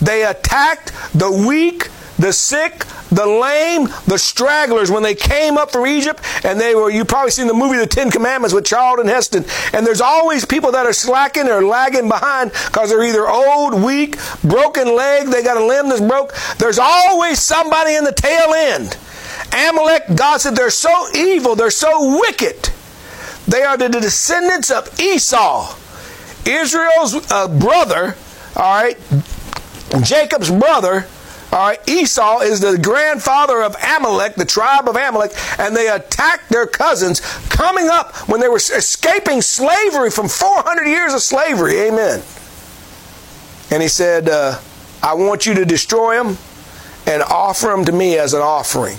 They 0.00 0.24
attacked 0.24 0.92
the 1.14 1.30
weak, 1.30 1.88
the 2.18 2.32
sick, 2.32 2.84
the 3.10 3.26
lame, 3.26 3.88
the 4.06 4.18
stragglers 4.18 4.90
when 4.90 5.02
they 5.02 5.14
came 5.14 5.58
up 5.58 5.72
from 5.72 5.86
Egypt 5.86 6.22
and 6.44 6.60
they 6.60 6.74
were, 6.74 6.90
you 6.90 7.04
probably 7.04 7.30
seen 7.30 7.46
the 7.46 7.54
movie 7.54 7.78
The 7.78 7.86
Ten 7.86 8.10
Commandments 8.10 8.54
with 8.54 8.64
Charlton 8.64 9.08
Heston. 9.08 9.44
And 9.72 9.86
there's 9.86 10.00
always 10.00 10.44
people 10.44 10.72
that 10.72 10.86
are 10.86 10.92
slacking 10.92 11.48
or 11.48 11.64
lagging 11.64 12.08
behind 12.08 12.52
because 12.52 12.90
they're 12.90 13.02
either 13.02 13.28
old, 13.28 13.82
weak, 13.82 14.16
broken 14.42 14.94
leg, 14.94 15.28
they 15.28 15.42
got 15.42 15.56
a 15.56 15.64
limb 15.64 15.88
that's 15.88 16.00
broke. 16.00 16.34
There's 16.58 16.78
always 16.78 17.40
somebody 17.40 17.94
in 17.94 18.04
the 18.04 18.12
tail 18.12 18.54
end. 18.54 18.96
Amalek, 19.52 20.14
God 20.14 20.40
said 20.40 20.56
they're 20.56 20.70
so 20.70 21.08
evil, 21.14 21.54
they're 21.54 21.70
so 21.70 22.18
wicked. 22.20 22.70
They 23.46 23.62
are 23.62 23.76
the 23.76 23.88
descendants 23.88 24.70
of 24.70 24.98
Esau, 24.98 25.76
Israel's 26.46 27.30
uh, 27.30 27.48
brother, 27.48 28.16
all 28.56 28.82
right, 28.82 28.98
Jacob's 30.02 30.50
brother 30.50 31.06
all 31.54 31.68
right, 31.68 31.88
Esau 31.88 32.40
is 32.40 32.58
the 32.58 32.76
grandfather 32.76 33.62
of 33.62 33.76
Amalek, 33.80 34.34
the 34.34 34.44
tribe 34.44 34.88
of 34.88 34.96
Amalek, 34.96 35.30
and 35.56 35.76
they 35.76 35.86
attacked 35.88 36.48
their 36.50 36.66
cousins 36.66 37.20
coming 37.48 37.88
up 37.88 38.12
when 38.28 38.40
they 38.40 38.48
were 38.48 38.56
escaping 38.56 39.40
slavery 39.40 40.10
from 40.10 40.26
400 40.26 40.84
years 40.84 41.14
of 41.14 41.22
slavery. 41.22 41.78
Amen. 41.82 42.24
And 43.70 43.80
he 43.80 43.88
said, 43.88 44.28
uh, 44.28 44.58
I 45.00 45.14
want 45.14 45.46
you 45.46 45.54
to 45.54 45.64
destroy 45.64 46.20
them 46.20 46.36
and 47.06 47.22
offer 47.22 47.68
them 47.68 47.84
to 47.84 47.92
me 47.92 48.18
as 48.18 48.34
an 48.34 48.40
offering, 48.42 48.98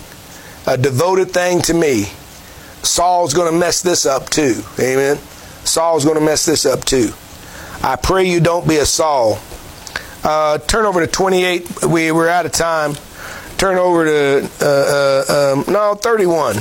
a 0.65 0.77
devoted 0.77 1.31
thing 1.31 1.61
to 1.63 1.73
me. 1.73 2.05
Saul's 2.83 3.33
going 3.33 3.51
to 3.51 3.59
mess 3.59 3.81
this 3.81 4.05
up 4.05 4.29
too. 4.29 4.63
Amen. 4.79 5.17
Saul's 5.65 6.05
going 6.05 6.17
to 6.17 6.23
mess 6.23 6.45
this 6.45 6.65
up 6.65 6.85
too. 6.85 7.09
I 7.83 7.97
pray 7.97 8.29
you 8.29 8.39
don't 8.39 8.65
be 8.65 8.77
a 8.77 8.85
Saul 8.85 9.41
uh, 10.25 10.57
turn 10.57 10.85
over 10.85 11.05
to 11.05 11.07
28. 11.07 11.85
We, 11.85 12.11
we're 12.11 12.27
out 12.27 12.45
of 12.45 12.51
time. 12.51 12.95
Turn 13.57 13.77
over 13.77 14.05
to, 14.05 14.49
uh, 14.61 14.65
uh, 14.65 15.53
um, 15.53 15.73
no, 15.73 15.95
31. 15.95 16.57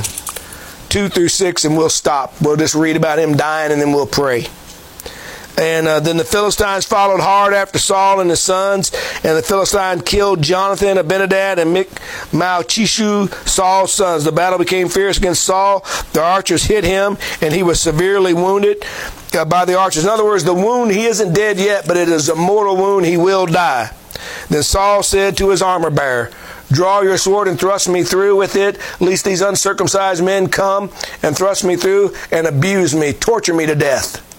2 0.90 1.08
through 1.08 1.28
6, 1.28 1.64
and 1.64 1.76
we'll 1.76 1.88
stop. 1.88 2.40
We'll 2.40 2.56
just 2.56 2.76
read 2.76 2.94
about 2.94 3.18
him 3.18 3.36
dying, 3.36 3.72
and 3.72 3.80
then 3.80 3.92
we'll 3.92 4.06
pray. 4.06 4.46
And 5.56 5.86
uh, 5.86 6.00
then 6.00 6.16
the 6.16 6.24
Philistines 6.24 6.84
followed 6.84 7.20
hard 7.20 7.54
after 7.54 7.78
Saul 7.78 8.20
and 8.20 8.28
his 8.28 8.40
sons, 8.40 8.90
and 9.22 9.36
the 9.36 9.42
Philistines 9.42 10.02
killed 10.02 10.42
Jonathan, 10.42 10.98
Abinadab, 10.98 11.58
and 11.58 11.76
Malchishua, 12.32 13.32
Saul's 13.46 13.92
sons. 13.92 14.24
The 14.24 14.32
battle 14.32 14.58
became 14.58 14.88
fierce 14.88 15.18
against 15.18 15.44
Saul. 15.44 15.84
The 16.12 16.22
archers 16.22 16.64
hit 16.64 16.82
him, 16.82 17.18
and 17.40 17.54
he 17.54 17.62
was 17.62 17.80
severely 17.80 18.34
wounded 18.34 18.84
uh, 19.32 19.44
by 19.44 19.64
the 19.64 19.78
archers. 19.78 20.02
In 20.04 20.10
other 20.10 20.24
words, 20.24 20.42
the 20.42 20.54
wound, 20.54 20.90
he 20.90 21.04
isn't 21.04 21.32
dead 21.32 21.58
yet, 21.58 21.86
but 21.86 21.96
it 21.96 22.08
is 22.08 22.28
a 22.28 22.34
mortal 22.34 22.76
wound. 22.76 23.06
He 23.06 23.16
will 23.16 23.46
die. 23.46 23.90
Then 24.48 24.62
Saul 24.62 25.02
said 25.02 25.36
to 25.36 25.50
his 25.50 25.62
armor 25.62 25.90
bearer, 25.90 26.30
Draw 26.72 27.02
your 27.02 27.18
sword 27.18 27.46
and 27.46 27.60
thrust 27.60 27.88
me 27.88 28.02
through 28.02 28.36
with 28.36 28.56
it, 28.56 28.78
lest 28.98 29.24
these 29.24 29.42
uncircumcised 29.42 30.24
men 30.24 30.48
come 30.48 30.90
and 31.22 31.36
thrust 31.36 31.62
me 31.62 31.76
through 31.76 32.14
and 32.32 32.46
abuse 32.46 32.94
me, 32.94 33.12
torture 33.12 33.54
me 33.54 33.66
to 33.66 33.74
death. 33.74 34.33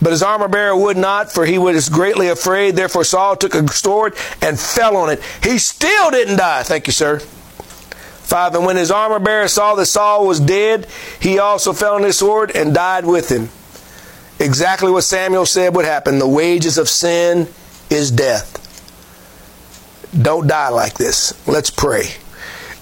But 0.00 0.12
his 0.12 0.22
armor 0.22 0.48
bearer 0.48 0.76
would 0.76 0.96
not, 0.96 1.32
for 1.32 1.44
he 1.44 1.58
was 1.58 1.88
greatly 1.88 2.28
afraid. 2.28 2.76
Therefore 2.76 3.04
Saul 3.04 3.36
took 3.36 3.54
a 3.54 3.66
sword 3.68 4.14
and 4.40 4.58
fell 4.58 4.96
on 4.96 5.10
it. 5.10 5.20
He 5.42 5.58
still 5.58 6.10
didn't 6.10 6.36
die. 6.36 6.62
Thank 6.62 6.86
you, 6.86 6.92
sir. 6.92 7.18
5. 7.18 8.54
And 8.54 8.66
when 8.66 8.76
his 8.76 8.90
armor 8.90 9.18
bearer 9.18 9.48
saw 9.48 9.74
that 9.74 9.86
Saul 9.86 10.26
was 10.26 10.38
dead, 10.38 10.86
he 11.18 11.38
also 11.38 11.72
fell 11.72 11.94
on 11.94 12.02
his 12.02 12.18
sword 12.18 12.52
and 12.54 12.74
died 12.74 13.06
with 13.06 13.30
him. 13.30 13.48
Exactly 14.38 14.90
what 14.90 15.02
Samuel 15.02 15.46
said 15.46 15.74
would 15.74 15.84
happen. 15.84 16.18
The 16.18 16.28
wages 16.28 16.78
of 16.78 16.88
sin 16.88 17.48
is 17.90 18.10
death. 18.10 18.54
Don't 20.20 20.46
die 20.46 20.68
like 20.68 20.94
this. 20.94 21.34
Let's 21.48 21.70
pray. 21.70 22.10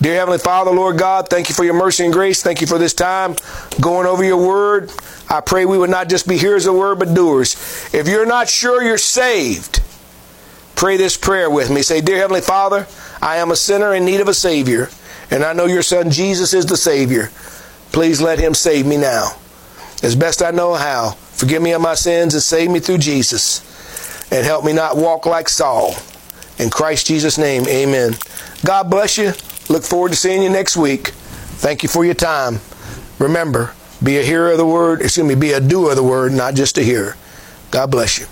Dear 0.01 0.17
Heavenly 0.17 0.39
Father, 0.39 0.71
Lord 0.71 0.99
God, 0.99 1.31
thank 1.31 1.49
you 1.49 1.55
for 1.55 1.65
your 1.65 1.75
mercy 1.75 2.05
and 2.05 2.13
grace. 2.13 2.43
Thank 2.43 2.61
you 2.61 2.67
for 2.67 2.77
this 2.77 2.93
time 2.93 3.35
going 3.81 4.07
over 4.07 4.23
your 4.23 4.47
word. 4.47 4.91
I 5.31 5.41
pray 5.41 5.65
we 5.65 5.79
would 5.79 5.89
not 5.89 6.11
just 6.11 6.29
be 6.29 6.37
hearers 6.37 6.67
of 6.67 6.75
the 6.75 6.79
word, 6.79 6.99
but 6.99 7.15
doers. 7.15 7.55
If 7.95 8.07
you're 8.07 8.27
not 8.27 8.49
sure 8.49 8.83
you're 8.83 8.99
saved, 8.99 9.81
pray 10.75 10.99
this 10.99 11.17
prayer 11.17 11.49
with 11.49 11.71
me. 11.71 11.81
Say, 11.81 12.03
Dear 12.03 12.19
Heavenly 12.19 12.43
Father, 12.43 12.87
I 13.23 13.37
am 13.37 13.51
a 13.51 13.57
sinner 13.57 13.95
in 13.95 14.05
need 14.05 14.21
of 14.21 14.29
a 14.29 14.35
Savior, 14.35 14.91
and 15.31 15.43
I 15.43 15.55
know 15.55 15.65
your 15.65 15.83
Son 15.83 16.11
Jesus 16.11 16.53
is 16.53 16.67
the 16.67 16.77
Savior. 16.77 17.31
Please 17.91 18.21
let 18.21 18.39
him 18.39 18.53
save 18.53 18.85
me 18.85 18.99
now. 18.99 19.31
As 20.03 20.15
best 20.15 20.43
I 20.43 20.51
know 20.51 20.75
how, 20.75 21.13
forgive 21.13 21.63
me 21.63 21.73
of 21.73 21.81
my 21.81 21.95
sins 21.95 22.35
and 22.35 22.43
save 22.43 22.71
me 22.71 22.81
through 22.81 22.99
Jesus. 22.99 23.63
And 24.31 24.45
help 24.45 24.65
me 24.65 24.75
not 24.75 24.97
walk 24.99 25.25
like 25.25 25.49
Saul. 25.49 25.95
In 26.59 26.69
Christ 26.69 27.07
Jesus' 27.07 27.39
name, 27.39 27.67
amen. 27.67 28.13
God 28.65 28.91
bless 28.91 29.17
you. 29.17 29.33
Look 29.69 29.83
forward 29.83 30.11
to 30.11 30.17
seeing 30.17 30.43
you 30.43 30.49
next 30.51 30.77
week. 30.77 31.09
Thank 31.59 31.83
you 31.83 31.89
for 31.89 32.05
your 32.05 32.15
time. 32.15 32.61
Remember, 33.19 33.73
be 34.03 34.19
a 34.19 34.23
hearer 34.23 34.53
of 34.53 34.59
the 34.59 34.67
word, 34.67 35.01
excuse 35.01 35.27
me, 35.27 35.35
be 35.35 35.53
a 35.53 35.61
doer 35.61 35.91
of 35.91 35.97
the 35.97 36.03
word, 36.03 36.33
not 36.33 36.55
just 36.55 36.79
a 36.79 36.83
hearer. 36.83 37.17
God 37.71 37.91
bless 37.91 38.19
you. 38.19 38.27